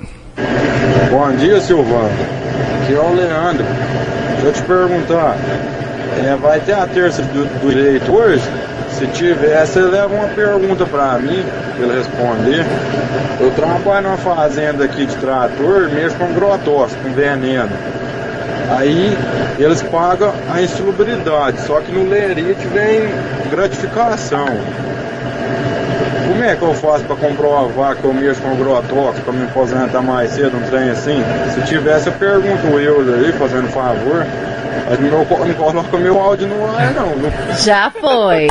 Bom 1.12 1.36
dia, 1.36 1.60
Silvano. 1.60 2.10
Aqui 2.84 2.94
é 2.94 3.00
o 3.00 3.14
Leandro. 3.14 3.66
eu 4.46 4.54
te 4.54 4.62
perguntar, 4.62 5.36
é, 6.26 6.38
vai 6.38 6.62
ter 6.62 6.72
a 6.72 6.88
terça 6.88 7.22
do, 7.22 7.44
do 7.60 7.70
direito 7.70 8.10
hoje? 8.14 8.50
Se 8.98 9.06
tiver, 9.10 9.64
você 9.64 9.80
leva 9.80 10.08
uma 10.08 10.28
pergunta 10.30 10.84
para 10.84 11.20
mim, 11.20 11.46
pra 11.76 11.86
ele 11.86 11.98
responder. 12.00 12.66
Eu 13.40 13.52
trabalho 13.52 14.08
numa 14.08 14.18
fazenda 14.18 14.86
aqui 14.86 15.06
de 15.06 15.16
trator, 15.18 15.88
mesmo 15.94 16.18
com 16.18 16.34
grotóxico, 16.34 17.04
com 17.04 17.12
veneno. 17.12 17.70
Aí 18.76 19.16
eles 19.60 19.84
pagam 19.84 20.34
a 20.52 20.64
insalubridade, 20.64 21.62
só 21.62 21.80
que 21.80 21.92
no 21.92 22.10
lerite 22.10 22.66
vem 22.74 23.08
gratificação. 23.52 24.48
Como 26.28 26.44
é 26.44 26.56
que 26.56 26.64
eu 26.64 26.74
faço 26.74 27.04
para 27.04 27.16
comprovar 27.18 27.96
que 27.96 28.04
eu 28.04 28.14
mexo 28.14 28.42
com 28.42 28.50
agrotóxico 28.50 29.26
para 29.26 29.34
me 29.34 29.46
aposentar 29.46 30.02
mais 30.02 30.32
cedo, 30.32 30.58
um 30.58 30.70
trem 30.72 30.90
assim? 30.90 31.24
Se 31.54 31.62
tivesse, 31.68 32.08
eu 32.08 32.14
pergunto 32.14 32.80
eu 32.80 33.02
aí, 33.14 33.32
fazendo 33.34 33.70
favor. 33.70 34.26
Mas 34.90 35.00
não, 35.02 35.10
não 35.10 35.54
coloca 35.56 35.98
meu 35.98 36.18
áudio 36.20 36.48
no 36.48 36.66
ar, 36.66 36.94
não. 36.94 37.58
Já 37.62 37.92
foi. 37.92 38.48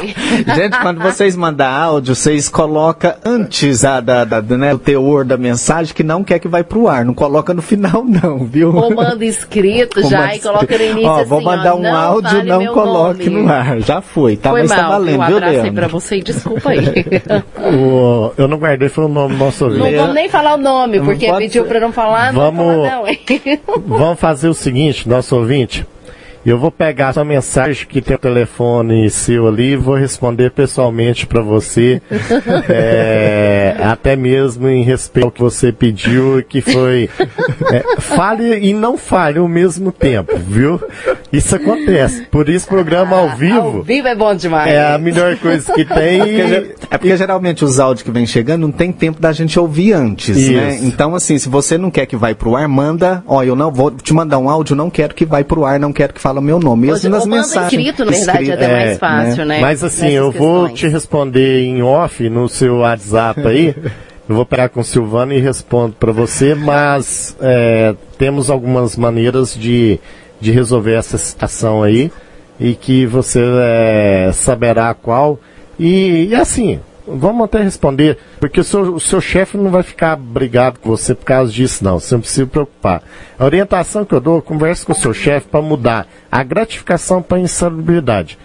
Gente, 0.54 0.78
quando 0.80 1.00
vocês 1.00 1.34
mandam 1.34 1.66
áudio, 1.66 2.14
vocês 2.14 2.46
colocam 2.48 3.14
antes 3.24 3.84
a, 3.86 4.00
da, 4.00 4.24
da, 4.24 4.42
né, 4.42 4.74
o 4.74 4.78
teor 4.78 5.24
da 5.24 5.38
mensagem 5.38 5.94
que 5.94 6.02
não 6.02 6.22
quer 6.22 6.38
que 6.38 6.46
vai 6.46 6.62
pro 6.62 6.88
ar. 6.88 7.04
Não 7.06 7.14
coloca 7.14 7.54
no 7.54 7.62
final, 7.62 8.04
não, 8.04 8.38
viu? 8.44 8.74
Ou 8.74 8.94
manda 8.94 9.24
escrito 9.24 10.06
já 10.08 10.20
manda 10.20 10.34
e 10.36 10.38
coloca 10.40 10.76
no 10.78 10.84
início 10.84 11.08
Ó, 11.08 11.16
assim, 11.20 11.24
vou 11.24 11.40
mandar 11.40 11.74
ó, 11.74 11.78
um 11.78 11.82
não 11.82 11.94
áudio, 11.96 12.44
não 12.44 12.58
meu 12.60 12.72
coloque 12.74 13.30
nome. 13.30 13.42
no 13.46 13.52
ar. 13.52 13.80
Já 13.80 14.02
foi, 14.02 14.36
tá? 14.36 14.50
Foi 14.50 14.60
Mas 14.60 14.70
mal, 14.70 14.78
tá 14.78 14.88
valendo, 14.90 15.24
viu, 15.26 15.38
Leandro? 15.38 15.72
pra 15.72 15.88
você 15.88 16.16
e 16.16 16.22
desculpa 16.22 16.70
aí. 16.70 16.84
O- 17.58 18.32
eu 18.36 18.46
não 18.46 18.58
guardei 18.58 18.88
foi 18.88 19.04
o 19.04 19.08
nome 19.08 19.34
do 19.34 19.44
nosso 19.44 19.64
Não 19.68 19.78
ouvinte. 19.78 19.96
vamos 19.96 20.14
nem 20.14 20.28
falar 20.28 20.54
o 20.54 20.58
nome, 20.58 20.98
Não 20.98 21.04
porque 21.06 21.32
pediu 21.32 21.62
ser. 21.64 21.68
pra 21.68 21.80
não 21.80 21.92
falar, 21.92 22.32
Vamos- 22.32 22.64
não 22.66 22.74
vou 22.74 22.84
falar 22.84 22.96
não, 23.00 23.08
hein? 23.08 23.20
Vamos 23.86 24.20
fazer 24.20 24.48
o 24.48 24.54
seguinte, 24.54 25.08
nosso 25.08 25.34
ouvinte. 25.36 25.86
Eu 26.46 26.58
vou 26.58 26.70
pegar 26.70 27.12
sua 27.12 27.24
mensagem 27.24 27.86
que 27.88 28.00
tem 28.00 28.14
o 28.14 28.18
telefone 28.18 29.10
seu 29.10 29.48
ali 29.48 29.72
e 29.72 29.76
vou 29.76 29.96
responder 29.96 30.52
pessoalmente 30.52 31.26
para 31.26 31.42
você, 31.42 32.00
é, 32.68 33.76
até 33.82 34.14
mesmo 34.16 34.68
em 34.68 34.82
respeito 34.82 35.24
ao 35.26 35.30
que 35.32 35.40
você 35.40 35.72
pediu, 35.72 36.42
que 36.48 36.60
foi 36.60 37.10
é, 37.72 38.00
fale 38.00 38.58
e 38.60 38.72
não 38.72 38.96
fale 38.96 39.38
ao 39.38 39.48
mesmo 39.48 39.90
tempo, 39.90 40.36
viu? 40.38 40.80
Isso 41.32 41.56
acontece. 41.56 42.22
Por 42.30 42.48
isso, 42.48 42.66
programa 42.68 43.16
ao 43.16 43.30
Ao 43.30 43.36
vivo 43.36 43.82
vivo 43.82 44.06
é 44.08 44.14
bom 44.14 44.34
demais. 44.34 44.72
é 44.72 44.94
a 44.94 44.98
melhor 44.98 45.36
coisa 45.36 45.72
que 45.72 45.84
tem. 45.84 46.18
Porque 46.20 46.46
ge- 46.48 46.74
É 46.90 46.98
porque 46.98 47.16
geralmente 47.16 47.64
os 47.64 47.80
áudios 47.80 48.02
que 48.04 48.10
vêm 48.10 48.24
chegando 48.26 48.62
não 48.62 48.72
tem 48.72 48.92
tempo 48.92 49.20
da 49.20 49.32
gente 49.32 49.58
ouvir 49.58 49.92
antes, 49.92 50.36
né? 50.50 50.74
Isso. 50.76 50.84
Então, 50.86 51.14
assim, 51.14 51.38
se 51.38 51.48
você 51.48 51.76
não 51.76 51.90
quer 51.90 52.06
que 52.06 52.16
vai 52.16 52.34
pro 52.34 52.54
ar, 52.56 52.68
manda, 52.68 53.22
ó, 53.26 53.42
eu 53.42 53.56
não 53.56 53.72
vou 53.72 53.90
te 53.90 54.14
mandar 54.14 54.38
um 54.38 54.48
áudio, 54.48 54.76
não 54.76 54.88
quero 54.88 55.14
que 55.14 55.24
vai 55.26 55.42
pro 55.42 55.64
ar, 55.64 55.80
não 55.80 55.92
quero 55.92 56.12
que 56.14 56.20
fala 56.36 56.40
meu 56.40 56.58
nome. 56.58 56.86
Mesmo 56.88 57.08
Ou- 57.08 57.16
nas 57.16 57.26
mensagens. 57.26 57.72
escrito, 57.72 58.04
na 58.04 58.10
verdade, 58.10 58.42
Escrito, 58.42 58.52
até 58.54 58.72
mais 58.72 58.90
É, 58.90 58.94
fácil, 58.98 59.44
né? 59.44 59.60
Mas 59.60 59.82
assim, 59.84 60.02
Nessas 60.02 60.16
eu 60.16 60.30
vou 60.32 60.60
questões. 60.62 60.78
te 60.80 60.88
responder 60.88 61.62
em 61.62 61.82
off 61.82 62.28
no 62.28 62.48
seu 62.48 62.76
WhatsApp 62.78 63.46
aí. 63.46 63.74
eu 64.28 64.34
vou 64.34 64.44
pegar 64.44 64.68
com 64.68 64.80
o 64.80 64.84
Silvano 64.84 65.32
e 65.32 65.40
respondo 65.40 65.94
para 65.98 66.12
você, 66.12 66.54
mas 66.54 67.36
é, 67.40 67.94
temos 68.18 68.50
algumas 68.50 68.96
maneiras 68.96 69.54
de, 69.54 69.98
de 70.40 70.50
resolver 70.52 70.94
essa 70.94 71.16
situação 71.16 71.82
aí 71.82 72.10
e 72.58 72.74
que 72.74 73.06
você 73.06 73.40
é, 73.44 74.30
saberá 74.32 74.92
qual. 74.94 75.38
E, 75.78 76.28
e 76.30 76.34
assim, 76.34 76.80
vamos 77.06 77.44
até 77.44 77.62
responder, 77.62 78.18
porque 78.40 78.60
o 78.60 78.64
seu, 78.64 78.94
o 78.94 79.00
seu 79.00 79.20
chefe 79.20 79.56
não 79.56 79.70
vai 79.70 79.82
ficar 79.82 80.16
brigado 80.16 80.80
com 80.80 80.88
você 80.88 81.14
por 81.14 81.24
causa 81.24 81.52
disso, 81.52 81.84
não. 81.84 82.00
Você 82.00 82.14
não 82.14 82.20
precisa 82.20 82.44
se 82.44 82.50
preocupar. 82.50 83.02
A 83.38 83.44
orientação 83.44 84.04
que 84.04 84.14
eu 84.14 84.20
dou, 84.20 84.42
converse 84.42 84.84
com 84.84 84.92
o 84.92 84.96
seu 84.96 85.14
chefe 85.14 85.48
para 85.48 85.62
mudar 85.62 86.06
a 86.30 86.42
gratificação 86.42 87.22
para 87.22 87.38
a 87.38 87.40
insalubridade 87.40 88.38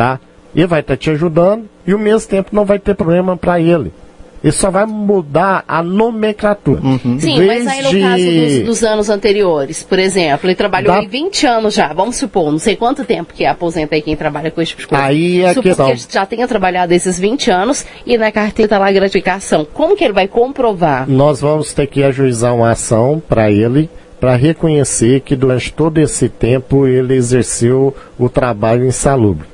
tá? 0.00 0.18
Ele 0.54 0.66
vai 0.66 0.80
estar 0.80 0.96
te 0.96 1.10
ajudando 1.10 1.68
e 1.86 1.92
ao 1.92 1.98
mesmo 1.98 2.26
tempo 2.26 2.56
não 2.56 2.64
vai 2.64 2.78
ter 2.78 2.94
problema 2.94 3.36
para 3.36 3.60
ele. 3.60 3.92
Ele 4.42 4.52
só 4.52 4.70
vai 4.70 4.86
mudar 4.86 5.62
a 5.68 5.82
nomenclatura. 5.82 6.80
Em 7.04 7.20
Sim, 7.20 7.46
mas 7.46 7.66
aí 7.66 7.82
no 7.82 7.90
de- 7.90 8.00
caso 8.00 8.24
dos, 8.24 8.58
dos 8.66 8.84
anos 8.84 9.10
anteriores, 9.10 9.82
por 9.82 9.98
exemplo, 9.98 10.48
ele 10.48 10.54
trabalhou 10.54 10.94
aí 10.94 11.06
20 11.06 11.46
anos 11.46 11.74
já, 11.74 11.92
vamos 11.92 12.16
supor, 12.16 12.50
não 12.50 12.58
sei 12.58 12.74
quanto 12.74 13.04
tempo 13.04 13.34
que 13.34 13.44
aposenta 13.44 13.94
aí 13.94 14.00
quem 14.02 14.16
trabalha 14.16 14.50
com 14.50 14.62
esse 14.62 14.70
tipo 14.70 14.82
de 14.82 14.88
coisa. 14.88 15.04
Aí 15.04 15.42
é 15.42 15.50
a 15.50 15.54
Supor 15.54 15.74
que 15.76 15.82
ele 15.82 16.00
já 16.10 16.24
tenha 16.24 16.48
trabalhado 16.48 16.94
esses 16.94 17.18
20 17.18 17.50
anos 17.50 17.84
e 18.06 18.16
na 18.16 18.32
carteira 18.32 18.70
tá 18.70 18.78
lá 18.78 18.88
a 18.88 18.92
gratificação. 18.92 19.66
Como 19.74 19.94
que 19.94 20.02
ele 20.04 20.14
vai 20.14 20.26
comprovar? 20.26 21.06
Nós 21.06 21.42
vamos 21.42 21.74
ter 21.74 21.86
que 21.86 22.02
ajuizar 22.02 22.54
uma 22.54 22.70
ação 22.70 23.22
para 23.28 23.50
ele 23.50 23.90
para 24.18 24.36
reconhecer 24.36 25.20
que 25.20 25.36
durante 25.36 25.70
todo 25.72 25.98
esse 25.98 26.28
tempo 26.30 26.86
ele 26.86 27.14
exerceu 27.14 27.94
o 28.18 28.28
trabalho 28.28 28.86
insalubre, 28.86 29.46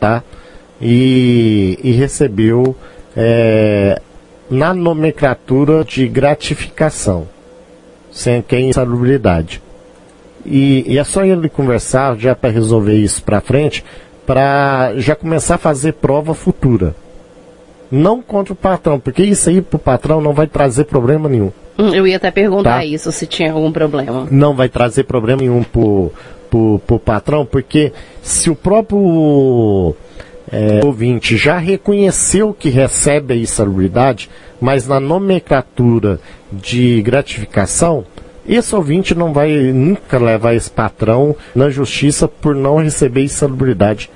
tá? 0.00 0.22
E, 0.80 1.78
e 1.82 1.92
recebeu 1.92 2.76
é, 3.16 4.00
na 4.50 4.74
nomenclatura 4.74 5.84
de 5.84 6.06
gratificação, 6.06 7.26
sem 8.10 8.42
que 8.42 8.54
é 8.56 8.60
insalubridade. 8.60 9.62
E, 10.44 10.84
e 10.86 10.98
é 10.98 11.04
só 11.04 11.24
ele 11.24 11.48
conversar 11.48 12.16
já 12.18 12.34
para 12.34 12.50
resolver 12.50 12.94
isso 12.96 13.22
para 13.22 13.40
frente, 13.40 13.84
para 14.26 14.92
já 14.96 15.14
começar 15.16 15.56
a 15.56 15.58
fazer 15.58 15.94
prova 15.94 16.34
futura. 16.34 16.94
Não 17.90 18.20
contra 18.20 18.52
o 18.52 18.56
patrão, 18.56 18.98
porque 18.98 19.22
isso 19.22 19.48
aí 19.48 19.60
pro 19.62 19.78
patrão 19.78 20.20
não 20.20 20.32
vai 20.32 20.46
trazer 20.46 20.84
problema 20.84 21.28
nenhum. 21.28 21.52
Hum, 21.78 21.94
Eu 21.94 22.06
ia 22.06 22.16
até 22.16 22.30
perguntar 22.30 22.78
Tá. 22.78 22.84
isso, 22.84 23.12
se 23.12 23.26
tinha 23.26 23.52
algum 23.52 23.70
problema. 23.70 24.26
Não 24.30 24.54
vai 24.54 24.68
trazer 24.68 25.04
problema 25.04 25.42
nenhum 25.42 25.62
pro, 25.62 26.10
pro 26.86 26.98
patrão, 26.98 27.44
porque 27.46 27.92
se 28.22 28.50
o 28.50 28.56
próprio 28.56 29.94
é, 30.50 30.80
ouvinte 30.84 31.36
já 31.36 31.58
reconheceu 31.58 32.54
que 32.54 32.68
recebe 32.68 33.34
a 33.34 33.36
insalubridade, 33.36 34.30
mas 34.60 34.86
na 34.86 35.00
nomenclatura 35.00 36.20
de 36.52 37.02
gratificação, 37.02 38.04
esse 38.48 38.74
ouvinte 38.74 39.14
não 39.14 39.32
vai 39.32 39.52
nunca 39.72 40.18
levar 40.18 40.54
esse 40.54 40.70
patrão 40.70 41.34
na 41.54 41.68
justiça 41.68 42.28
por 42.28 42.54
não 42.54 42.76
receber 42.76 43.24
insalubridade. 43.24 44.08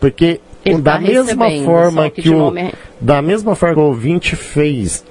Porque 0.00 0.40
Ele 0.64 0.80
da 0.80 0.94
tá 0.94 1.00
mesma 1.00 1.50
forma 1.64 2.10
que 2.10 2.22
que 2.22 2.30
o, 2.30 2.38
nome 2.38 2.62
é- 2.62 2.72
da 3.00 3.20
mesma 3.20 3.54
forma 3.54 3.74
que 3.74 3.80
o 3.80 3.84
ouvinte 3.84 4.34
fez 4.34 5.04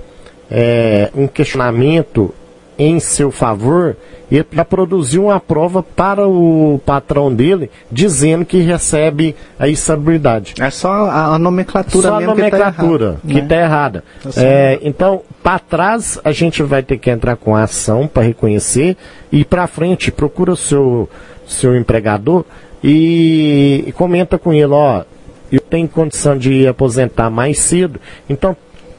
é, 0.49 1.09
um 1.15 1.27
questionamento 1.27 2.33
em 2.77 2.99
seu 2.99 3.31
favor, 3.31 3.95
ele 4.31 4.45
já 4.51 4.65
produziu 4.65 5.25
uma 5.25 5.39
prova 5.39 5.83
para 5.83 6.27
o 6.27 6.79
patrão 6.85 7.33
dele, 7.33 7.69
dizendo 7.91 8.45
que 8.45 8.59
recebe 8.59 9.35
a 9.57 9.67
insalubridade. 9.69 10.55
É 10.59 10.69
só 10.69 10.91
a, 11.05 11.35
a 11.35 11.39
nomenclatura 11.39 12.07
Só 12.07 12.15
a 12.15 12.19
mesmo 12.19 12.35
nomenclatura 12.35 13.17
que 13.27 13.27
tá 13.27 13.33
que 13.33 13.37
errada, 13.37 13.43
está 13.43 13.55
errada. 13.55 14.03
Tá 14.23 14.31
certo. 14.31 14.47
É, 14.47 14.87
então, 14.87 15.21
para 15.43 15.59
trás, 15.59 16.19
a 16.23 16.31
gente 16.31 16.63
vai 16.63 16.81
ter 16.81 16.97
que 16.97 17.09
entrar 17.09 17.35
com 17.35 17.55
a 17.55 17.63
ação 17.63 18.07
para 18.07 18.23
reconhecer 18.23 18.97
e 19.31 19.45
para 19.45 19.67
frente, 19.67 20.11
procura 20.11 20.51
o 20.51 20.57
seu, 20.57 21.09
seu 21.45 21.75
empregador 21.75 22.43
e, 22.83 23.83
e 23.87 23.91
comenta 23.91 24.37
com 24.37 24.53
ele, 24.53 24.65
ó, 24.65 25.03
eu 25.51 25.59
tenho 25.59 25.87
condição 25.87 26.37
de 26.37 26.67
aposentar 26.67 27.29
mais 27.29 27.59
cedo, 27.59 27.99
então 28.29 28.55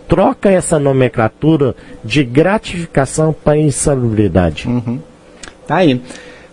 troca 0.09 0.51
essa 0.51 0.79
nomenclatura 0.79 1.75
de 2.05 2.25
gratificação 2.25 3.33
para 3.33 3.59
insalubridade. 3.59 4.69
Tá 5.66 5.77
aí. 5.77 6.01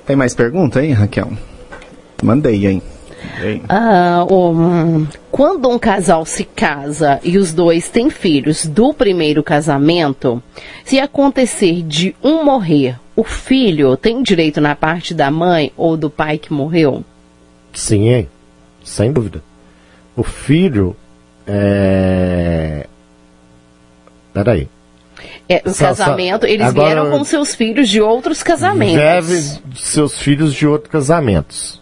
Tem 0.06 0.16
mais 0.16 0.34
pergunta 0.34 0.80
aí, 0.80 0.92
Raquel? 0.92 1.32
Mandei 2.22 2.68
aí. 2.68 2.82
Mandei. 3.36 3.62
Ah, 3.70 4.26
ô, 4.30 4.52
hum, 4.52 5.08
quando 5.32 5.70
um 5.70 5.80
casal 5.80 6.26
se 6.26 6.44
casa 6.44 7.20
e 7.24 7.38
os 7.38 7.54
dois 7.54 7.88
têm 7.90 8.10
filhos 8.10 8.66
do 8.66 8.94
primeiro 8.94 9.42
casamento, 9.42 10.44
se 10.84 11.00
acontecer 11.00 11.82
de 11.84 12.16
um 12.22 12.44
morrer, 12.44 13.00
o 13.16 13.24
filho 13.24 13.96
tem 13.96 14.22
direito 14.22 14.60
na 14.60 14.76
parte 14.76 15.14
da 15.14 15.32
mãe 15.32 15.72
ou 15.78 15.96
do 15.96 16.10
pai 16.10 16.38
que 16.38 16.52
morreu? 16.52 17.04
Sim, 17.74 18.10
hein? 18.10 18.28
sem 18.84 19.12
dúvida. 19.12 19.42
O 20.16 20.24
filho 20.24 20.96
é... 21.48 22.88
Peraí. 24.34 24.68
É, 25.48 25.62
o 25.66 25.70
Só- 25.70 25.76
só- 25.76 25.86
casamento, 26.06 26.46
eles 26.46 26.66
agora- 26.68 26.88
vieram 27.02 27.12
com 27.12 27.24
seus 27.24 27.54
filhos 27.54 27.88
de 27.90 28.02
outros 28.02 28.42
casamentos. 28.42 28.96
Deve 28.96 29.42
seus 29.76 30.18
filhos 30.20 30.54
de 30.54 30.68
outros 30.68 30.92
casamentos. 30.92 31.82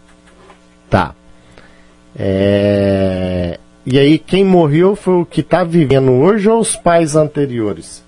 Tá. 0.89 1.13
É, 2.17 3.57
E 3.85 3.97
aí, 3.97 4.19
quem 4.19 4.45
morreu 4.45 4.95
foi 4.95 5.15
o 5.15 5.25
que 5.25 5.41
está 5.41 5.63
vivendo 5.63 6.11
hoje 6.11 6.47
ou 6.47 6.59
os 6.59 6.75
pais 6.75 7.15
anteriores? 7.15 8.03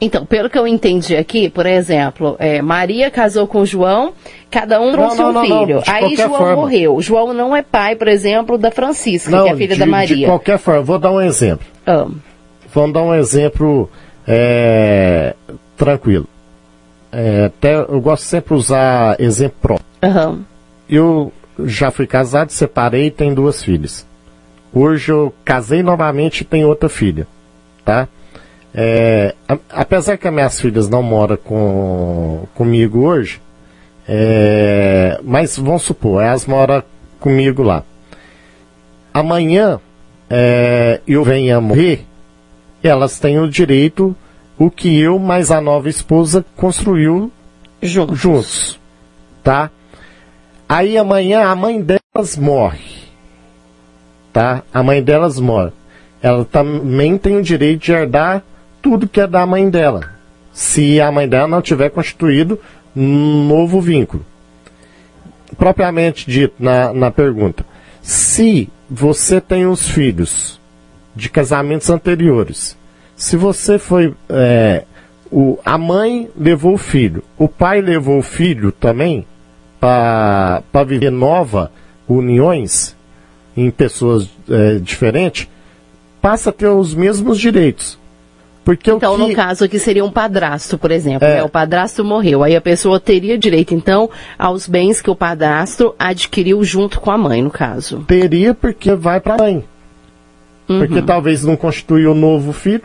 Então, 0.00 0.26
pelo 0.26 0.50
que 0.50 0.58
eu 0.58 0.66
entendi 0.66 1.16
aqui, 1.16 1.48
por 1.48 1.64
exemplo, 1.64 2.36
é, 2.38 2.60
Maria 2.60 3.10
casou 3.10 3.46
com 3.46 3.64
João, 3.64 4.12
cada 4.50 4.78
um 4.82 4.92
trouxe 4.92 5.16
não, 5.16 5.30
um 5.30 5.32
não, 5.32 5.48
não, 5.48 5.64
filho. 5.66 5.82
de 5.82 5.90
Aí 5.90 6.14
João 6.16 6.28
forma. 6.30 6.56
morreu. 6.56 7.00
João 7.00 7.32
não 7.32 7.56
é 7.56 7.62
pai, 7.62 7.96
por 7.96 8.06
exemplo, 8.06 8.58
da 8.58 8.70
Francisca, 8.70 9.30
que 9.44 9.48
é 9.48 9.56
filha 9.56 9.74
de, 9.74 9.78
da 9.78 9.84
de 9.86 9.90
Maria. 9.90 10.26
qualquer 10.26 10.58
forma, 10.58 10.82
vou 10.82 10.98
dar 10.98 11.10
um 11.10 11.22
exemplo. 11.22 11.64
Ah, 11.86 12.06
Vamos 12.74 12.92
dar 12.92 13.02
um 13.02 13.14
exemplo 13.14 13.88
é, 14.26 15.34
tranquilo. 15.76 16.26
é, 17.12 17.44
até 17.46 17.74
eu 17.76 18.00
gosto 18.00 18.24
sempre 18.24 18.48
de 18.54 18.60
usar 18.60 19.20
exemplo 19.20 19.56
próprio. 19.62 19.86
Aham. 20.02 20.40
Eu 20.88 21.32
já 21.64 21.90
fui 21.90 22.06
casado, 22.06 22.50
separei 22.50 23.06
e 23.06 23.10
tenho 23.10 23.34
duas 23.34 23.62
filhas. 23.62 24.04
Hoje 24.72 25.12
eu 25.12 25.32
casei 25.44 25.82
novamente 25.82 26.40
e 26.40 26.44
tenho 26.44 26.66
outra 26.68 26.88
filha, 26.88 27.26
tá? 27.84 28.08
É, 28.74 29.34
a- 29.48 29.58
apesar 29.70 30.16
que 30.18 30.26
as 30.26 30.34
minhas 30.34 30.60
filhas 30.60 30.88
não 30.88 31.00
moram 31.00 31.36
com, 31.36 32.44
comigo 32.56 33.06
hoje, 33.06 33.40
é, 34.08 35.20
mas 35.22 35.56
vamos 35.56 35.82
supor, 35.82 36.20
elas 36.24 36.44
moram 36.44 36.82
comigo 37.20 37.62
lá. 37.62 37.84
Amanhã 39.12 39.78
é, 40.28 41.00
eu 41.06 41.22
venha 41.22 41.58
a 41.58 41.60
morrer, 41.60 42.04
elas 42.88 43.18
têm 43.18 43.38
o 43.38 43.48
direito, 43.48 44.14
o 44.58 44.70
que 44.70 45.00
eu 45.00 45.18
mais 45.18 45.50
a 45.50 45.60
nova 45.60 45.88
esposa 45.88 46.44
construiu 46.54 47.32
Juntos. 47.82 48.18
juntos, 48.18 48.80
tá? 49.42 49.70
Aí 50.68 50.96
amanhã 50.96 51.46
a 51.46 51.54
mãe 51.54 51.80
delas 51.80 52.36
morre, 52.36 52.84
tá? 54.32 54.62
A 54.72 54.82
mãe 54.82 55.02
delas 55.02 55.40
morre. 55.40 55.72
Ela 56.22 56.44
também 56.44 57.18
tem 57.18 57.36
o 57.36 57.42
direito 57.42 57.82
de 57.82 57.92
herdar 57.92 58.42
tudo 58.80 59.08
que 59.08 59.20
é 59.20 59.26
da 59.26 59.46
mãe 59.46 59.68
dela, 59.68 60.10
se 60.52 61.00
a 61.00 61.10
mãe 61.10 61.28
dela 61.28 61.48
não 61.48 61.62
tiver 61.62 61.90
constituído 61.90 62.58
um 62.94 63.46
novo 63.46 63.80
vínculo. 63.80 64.24
Propriamente 65.56 66.30
dito 66.30 66.54
na, 66.58 66.92
na 66.92 67.10
pergunta, 67.10 67.64
se 68.02 68.68
você 68.90 69.40
tem 69.40 69.66
os 69.66 69.88
filhos 69.88 70.60
de 71.14 71.28
casamentos 71.28 71.90
anteriores, 71.90 72.76
se 73.16 73.36
você 73.36 73.78
foi 73.78 74.14
é, 74.28 74.84
o, 75.30 75.58
a 75.64 75.76
mãe 75.76 76.28
levou 76.36 76.74
o 76.74 76.78
filho, 76.78 77.22
o 77.38 77.48
pai 77.48 77.80
levou 77.80 78.18
o 78.18 78.22
filho 78.22 78.70
também 78.70 79.26
para 79.80 80.62
viver 80.86 81.10
nova 81.10 81.70
uniões 82.08 82.96
em 83.56 83.70
pessoas 83.70 84.28
é, 84.48 84.78
diferentes, 84.78 85.48
passa 86.20 86.50
a 86.50 86.52
ter 86.52 86.68
os 86.68 86.94
mesmos 86.94 87.38
direitos. 87.38 87.98
Porque 88.64 88.90
Então, 88.90 89.16
que, 89.16 89.28
no 89.28 89.34
caso 89.34 89.64
aqui 89.64 89.78
seria 89.78 90.04
um 90.04 90.10
padrasto, 90.10 90.78
por 90.78 90.90
exemplo. 90.90 91.28
É. 91.28 91.36
né? 91.36 91.42
O 91.42 91.48
padrasto 91.50 92.02
morreu. 92.02 92.42
Aí 92.42 92.56
a 92.56 92.60
pessoa 92.60 92.98
teria 92.98 93.36
direito, 93.36 93.74
então, 93.74 94.08
aos 94.38 94.66
bens 94.66 95.02
que 95.02 95.10
o 95.10 95.14
padrasto 95.14 95.94
adquiriu 95.98 96.64
junto 96.64 96.98
com 96.98 97.10
a 97.10 97.18
mãe, 97.18 97.42
no 97.42 97.50
caso. 97.50 98.02
teria 98.08 98.54
porque 98.54 98.94
vai 98.94 99.20
para 99.20 99.34
a 99.34 99.38
mãe. 99.38 99.64
Uhum. 100.68 100.78
Porque 100.78 101.02
talvez 101.02 101.42
não 101.44 101.56
constituiu 101.56 102.12
o 102.12 102.14
novo 102.14 102.52
filho. 102.52 102.82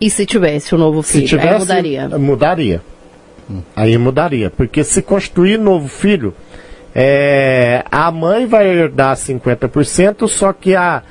E 0.00 0.10
se 0.10 0.26
tivesse 0.26 0.74
o 0.74 0.78
novo 0.78 1.02
Se 1.02 1.12
filho? 1.12 1.28
tivesse, 1.28 1.48
Aí 1.48 1.58
mudaria. 1.58 2.08
Mudaria. 2.18 2.82
Aí 3.74 3.96
mudaria. 3.98 4.50
Porque 4.50 4.82
se 4.84 5.00
constituir 5.00 5.58
novo 5.58 5.88
filho, 5.88 6.34
é, 6.94 7.84
a 7.90 8.10
mãe 8.10 8.46
vai 8.46 8.66
herdar 8.66 9.16
50%, 9.16 10.26
só 10.28 10.52
que 10.52 10.74
a, 10.74 11.02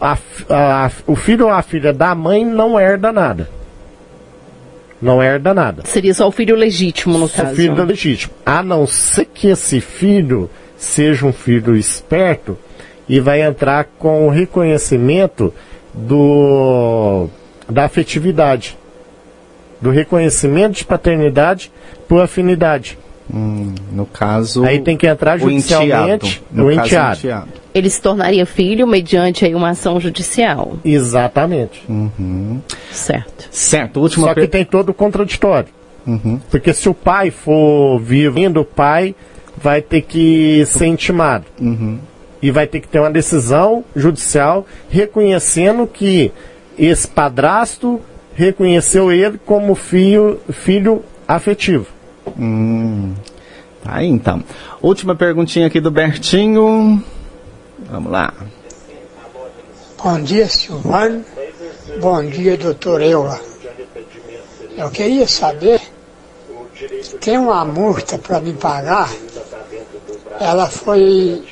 a, 0.00 0.16
a- 0.48 0.90
o 1.06 1.14
filho 1.14 1.44
ou 1.46 1.52
a 1.52 1.62
filha 1.62 1.92
da 1.92 2.14
mãe 2.14 2.44
não 2.44 2.80
herda 2.80 3.12
nada. 3.12 3.48
Não 5.00 5.20
herda 5.22 5.52
nada. 5.52 5.82
Seria 5.84 6.14
só 6.14 6.28
o 6.28 6.32
filho 6.32 6.54
legítimo, 6.54 7.18
no 7.18 7.28
Só 7.28 7.42
caso. 7.42 7.56
filho 7.56 7.84
legítimo. 7.84 8.32
A 8.46 8.62
não 8.62 8.86
ser 8.86 9.24
que 9.26 9.48
esse 9.48 9.80
filho 9.80 10.48
seja 10.76 11.26
um 11.26 11.32
filho 11.32 11.76
esperto 11.76 12.56
e 13.08 13.20
vai 13.20 13.42
entrar 13.42 13.84
com 13.98 14.26
o 14.26 14.30
reconhecimento 14.30 15.52
do, 15.92 17.28
da 17.68 17.84
afetividade. 17.84 18.78
Do 19.80 19.90
reconhecimento 19.90 20.76
de 20.76 20.84
paternidade 20.84 21.72
por 22.08 22.22
afinidade. 22.22 22.98
No 23.28 24.06
caso. 24.06 24.64
Aí 24.64 24.80
tem 24.80 24.96
que 24.96 25.06
entrar 25.06 25.40
o 25.40 25.50
enteado. 25.50 25.84
judicialmente 25.84 26.42
No 26.50 26.68
o 26.68 26.74
caso, 26.74 26.86
enteado. 26.86 27.18
enteado. 27.18 27.48
Ele 27.74 27.88
se 27.88 28.00
tornaria 28.00 28.44
filho 28.44 28.86
mediante 28.86 29.44
aí 29.44 29.54
uma 29.54 29.70
ação 29.70 29.98
judicial. 29.98 30.76
Exatamente. 30.84 31.82
Certo. 32.90 33.48
Certo, 33.50 34.00
última 34.00 34.28
Só 34.28 34.34
que 34.34 34.46
tem 34.46 34.64
todo 34.64 34.90
o 34.90 34.94
contraditório. 34.94 35.68
Uhum. 36.06 36.38
Porque 36.50 36.74
se 36.74 36.88
o 36.88 36.94
pai 36.94 37.30
for 37.30 37.98
vivo, 38.00 38.38
ainda 38.38 38.60
o 38.60 38.64
pai 38.64 39.14
vai 39.56 39.80
ter 39.80 40.02
que 40.02 40.64
ser 40.66 40.86
intimado. 40.86 41.46
Uhum. 41.60 41.98
E 42.42 42.50
vai 42.50 42.66
ter 42.66 42.80
que 42.80 42.88
ter 42.88 42.98
uma 42.98 43.10
decisão 43.10 43.84
judicial 43.94 44.66
reconhecendo 44.90 45.86
que 45.86 46.32
esse 46.76 47.06
padrasto 47.06 48.00
reconheceu 48.34 49.12
ele 49.12 49.38
como 49.46 49.74
filho, 49.74 50.40
filho 50.50 51.04
afetivo. 51.26 51.86
Tá 53.84 53.94
aí 53.96 54.08
então. 54.08 54.42
Última 54.80 55.14
perguntinha 55.14 55.66
aqui 55.68 55.80
do 55.80 55.90
Bertinho. 55.90 57.02
Vamos 57.90 58.10
lá. 58.10 58.32
Bom 60.02 60.20
dia, 60.20 60.48
Silvano. 60.48 61.24
Bom 62.00 62.24
dia, 62.24 62.56
doutor 62.56 63.02
Eula. 63.02 63.38
Eu 64.76 64.90
queria 64.90 65.28
saber, 65.28 65.80
tem 67.20 67.38
uma 67.38 67.64
multa 67.64 68.18
para 68.18 68.40
me 68.40 68.52
pagar? 68.54 69.10
Ela 70.40 70.66
foi 70.66 71.44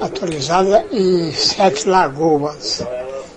autorizada 0.00 0.84
em 0.92 1.32
Sete 1.32 1.88
Lagoas. 1.88 2.82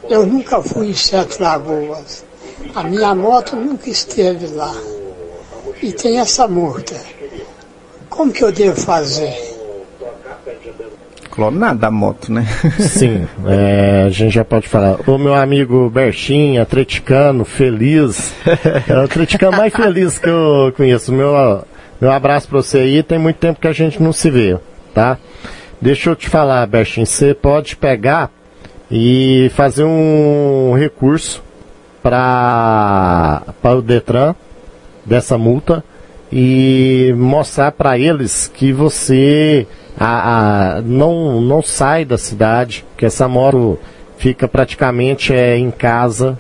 Eu 0.10 0.26
nunca 0.26 0.62
fui 0.62 0.90
em 0.90 0.94
Sete 0.94 1.42
Lagoas. 1.42 2.26
A 2.74 2.84
minha 2.84 3.14
moto 3.14 3.56
nunca 3.56 3.90
esteve 3.90 4.48
lá. 4.48 4.74
E 5.82 5.92
tem 5.92 6.20
essa 6.20 6.48
multa. 6.48 6.96
Como 8.10 8.32
que 8.32 8.44
eu 8.44 8.52
devo 8.52 8.80
fazer? 8.80 9.36
Clonado 11.30 11.80
da 11.80 11.92
moto, 11.92 12.32
né? 12.32 12.48
Sim, 12.80 13.28
é, 13.46 14.06
a 14.08 14.10
gente 14.10 14.34
já 14.34 14.44
pode 14.44 14.68
falar. 14.68 15.08
O 15.08 15.20
meu 15.20 15.36
amigo 15.36 15.88
Bertinho, 15.88 16.62
atleticano, 16.62 17.46
feliz. 17.46 18.34
É 18.88 18.96
o 18.96 19.02
atleticano 19.02 19.56
mais 19.56 19.72
feliz 19.72 20.18
que 20.18 20.28
eu 20.28 20.74
conheço. 20.76 21.14
Meu, 21.14 21.64
meu 22.02 22.12
abraço 22.12 22.48
pra 22.48 22.62
você 22.62 22.80
aí. 22.80 23.04
Tem 23.04 23.20
muito 23.20 23.38
tempo 23.38 23.60
que 23.60 23.68
a 23.68 23.74
gente 23.74 24.02
não 24.02 24.12
se 24.12 24.32
vê, 24.32 24.58
tá? 24.96 25.20
Deixa 25.82 26.10
eu 26.10 26.16
te 26.16 26.30
falar, 26.30 26.66
Bertinho. 26.68 27.06
Você 27.06 27.34
pode 27.34 27.76
pegar 27.76 28.32
e 28.90 29.52
fazer 29.56 29.84
um 29.84 30.74
recurso 30.76 31.44
para 32.02 33.44
o 33.64 33.82
Detran 33.82 34.34
dessa 35.06 35.38
multa 35.38 35.84
e 36.32 37.14
mostrar 37.18 37.72
para 37.72 37.98
eles 37.98 38.48
que 38.54 38.72
você 38.74 39.68
a, 40.00 40.78
a- 40.78 40.82
não, 40.82 41.40
não 41.42 41.62
sai 41.62 42.06
da 42.06 42.18
cidade, 42.18 42.86
que 42.98 43.06
essa 43.06 43.28
moto 43.28 43.78
fica 44.18 44.48
praticamente 44.48 45.34
é, 45.34 45.58
em 45.58 45.70
casa, 45.72 46.38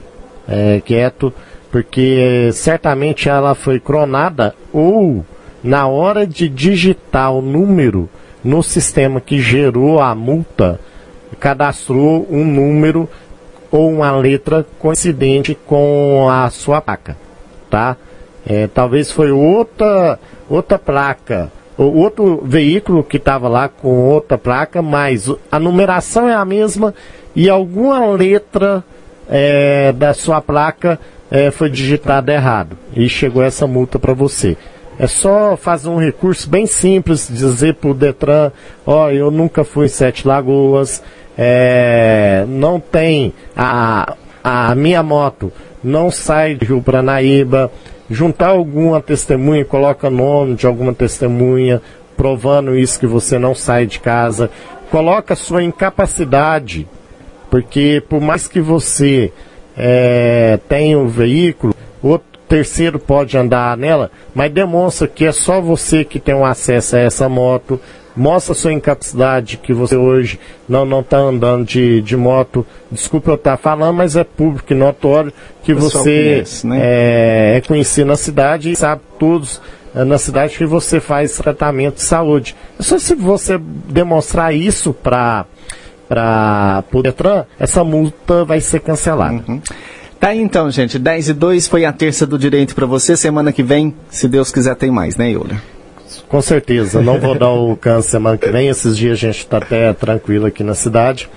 é, 0.47 0.81
quieto, 0.83 1.33
porque 1.71 2.49
certamente 2.53 3.29
ela 3.29 3.53
foi 3.55 3.79
cronada 3.79 4.55
ou 4.73 5.25
na 5.63 5.87
hora 5.87 6.25
de 6.25 6.47
digitar 6.49 7.31
o 7.33 7.41
número 7.41 8.09
no 8.47 8.63
sistema 8.63 9.19
que 9.19 9.41
gerou 9.41 9.99
a 9.99 10.15
multa, 10.15 10.79
cadastrou 11.37 12.25
um 12.31 12.45
número 12.45 13.09
ou 13.69 13.91
uma 13.91 14.09
letra 14.15 14.65
coincidente 14.79 15.53
com 15.53 16.29
a 16.31 16.49
sua 16.49 16.79
placa, 16.79 17.17
tá? 17.69 17.97
É, 18.47 18.67
talvez 18.67 19.11
foi 19.11 19.31
outra 19.31 20.17
outra 20.49 20.79
placa, 20.79 21.51
ou 21.77 21.93
outro 21.93 22.41
veículo 22.45 23.03
que 23.03 23.17
estava 23.17 23.49
lá 23.49 23.67
com 23.67 24.05
outra 24.05 24.37
placa, 24.37 24.81
mas 24.81 25.29
a 25.51 25.59
numeração 25.59 26.29
é 26.29 26.33
a 26.33 26.45
mesma 26.45 26.95
e 27.35 27.49
alguma 27.49 27.99
letra 28.11 28.81
é, 29.29 29.91
da 29.91 30.13
sua 30.13 30.39
placa 30.39 30.97
é, 31.29 31.51
foi 31.51 31.69
digitada 31.69 32.31
errado 32.31 32.77
e 32.95 33.09
chegou 33.09 33.43
essa 33.43 33.67
multa 33.67 33.99
para 33.99 34.13
você. 34.13 34.55
É 34.99 35.07
só 35.07 35.55
fazer 35.55 35.89
um 35.89 35.97
recurso 35.97 36.49
bem 36.49 36.65
simples, 36.65 37.27
dizer 37.31 37.75
para 37.75 37.89
o 37.89 37.93
Detran, 37.93 38.51
ó, 38.85 39.09
eu 39.11 39.29
nunca 39.29 39.63
fui 39.63 39.85
em 39.85 39.89
Sete 39.89 40.27
Lagoas, 40.27 41.03
é, 41.37 42.45
não 42.47 42.79
tem 42.79 43.31
a, 43.55 44.15
a 44.43 44.73
minha 44.73 45.03
moto 45.03 45.51
não 45.83 46.11
sai 46.11 46.55
de 46.55 46.65
Rio 46.65 46.81
Paranaíba, 46.81 47.71
juntar 48.09 48.49
alguma 48.49 49.01
testemunha, 49.01 49.63
coloca 49.63 50.09
nome 50.09 50.55
de 50.55 50.65
alguma 50.65 50.93
testemunha, 50.93 51.81
provando 52.15 52.75
isso 52.75 52.99
que 52.99 53.07
você 53.07 53.37
não 53.37 53.53
sai 53.53 53.85
de 53.85 53.99
casa, 53.99 54.49
coloca 54.89 55.35
sua 55.35 55.63
incapacidade, 55.63 56.87
porque 57.49 58.03
por 58.09 58.19
mais 58.19 58.47
que 58.47 58.59
você 58.59 59.31
é, 59.77 60.59
tenha 60.67 60.97
o 60.97 61.07
veículo, 61.07 61.73
outro 62.01 62.26
terceiro 62.47 62.99
pode 62.99 63.37
andar 63.37 63.75
nela, 63.77 64.09
mas 64.33 64.51
demonstra 64.51 65.07
que 65.07 65.25
é 65.25 65.31
só 65.31 65.59
você 65.61 66.03
que 66.03 66.19
tem 66.19 66.33
um 66.33 66.45
acesso 66.45 66.95
a 66.95 66.99
essa 66.99 67.27
moto, 67.27 67.79
mostra 68.15 68.55
sua 68.55 68.73
incapacidade, 68.73 69.57
que 69.57 69.73
você 69.73 69.95
hoje 69.95 70.39
não 70.67 70.85
não 70.85 71.01
está 71.01 71.17
andando 71.17 71.65
de, 71.65 72.01
de 72.01 72.17
moto. 72.17 72.65
Desculpa 72.91 73.31
eu 73.31 73.35
estar 73.35 73.51
tá 73.51 73.57
falando, 73.57 73.95
mas 73.95 74.15
é 74.15 74.23
público 74.23 74.73
e 74.73 74.75
notório 74.75 75.31
que 75.63 75.73
você 75.73 76.33
conhece, 76.33 76.67
né? 76.67 76.79
é, 76.81 77.57
é 77.57 77.61
conhecido 77.61 78.07
na 78.07 78.15
cidade 78.15 78.71
e 78.71 78.75
sabe 78.75 79.01
todos 79.19 79.61
é, 79.93 80.03
na 80.03 80.17
cidade 80.17 80.57
que 80.57 80.65
você 80.65 80.99
faz 80.99 81.37
tratamento 81.37 81.95
de 81.95 82.03
saúde. 82.03 82.55
É 82.79 82.83
só 82.83 82.97
se 82.97 83.13
você 83.13 83.57
demonstrar 83.57 84.53
isso 84.53 84.93
para 84.93 85.45
para 86.07 86.85
o 86.93 87.01
Detran, 87.01 87.43
essa 87.59 87.83
multa 87.83 88.45
vai 88.45 88.61
ser 88.61 88.79
cancelada. 88.79 89.43
Uhum. 89.45 89.61
Tá 90.19 90.29
aí 90.29 90.39
então, 90.39 90.69
gente. 90.71 90.97
10 90.97 91.29
e 91.29 91.33
2 91.33 91.67
foi 91.67 91.85
a 91.85 91.93
terça 91.93 92.25
do 92.25 92.37
direito 92.37 92.73
para 92.73 92.85
você. 92.85 93.15
Semana 93.15 93.51
que 93.51 93.61
vem, 93.63 93.93
se 94.09 94.27
Deus 94.27 94.51
quiser, 94.51 94.75
tem 94.75 94.89
mais, 94.89 95.15
né, 95.15 95.31
Euler? 95.31 95.61
Com 96.27 96.41
certeza. 96.41 97.01
Não 97.01 97.19
vou 97.19 97.35
dar 97.35 97.51
o 97.51 97.75
câncer 97.77 98.11
semana 98.11 98.37
que 98.37 98.49
vem. 98.49 98.67
Esses 98.67 98.97
dias 98.97 99.13
a 99.13 99.21
gente 99.21 99.39
está 99.39 99.57
até 99.57 99.93
tranquilo 99.93 100.45
aqui 100.45 100.63
na 100.63 100.73
cidade. 100.73 101.29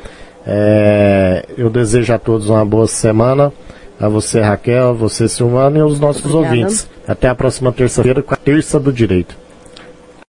É, 0.47 1.45
eu 1.57 1.69
desejo 1.69 2.13
a 2.13 2.19
todos 2.19 2.49
uma 2.49 2.65
boa 2.65 2.87
semana. 2.87 3.53
A 4.01 4.09
você, 4.09 4.41
Raquel, 4.41 4.89
a 4.89 4.93
você, 4.93 5.29
Silvana, 5.29 5.77
e 5.77 5.81
aos 5.83 6.01
nossos 6.01 6.25
Obrigada. 6.25 6.57
ouvintes. 6.57 6.89
Até 7.07 7.29
a 7.29 7.35
próxima 7.35 7.71
terça-feira 7.71 8.23
com 8.23 8.33
a 8.33 8.37
Terça 8.37 8.81
do 8.81 8.91
Direito. 8.91 9.37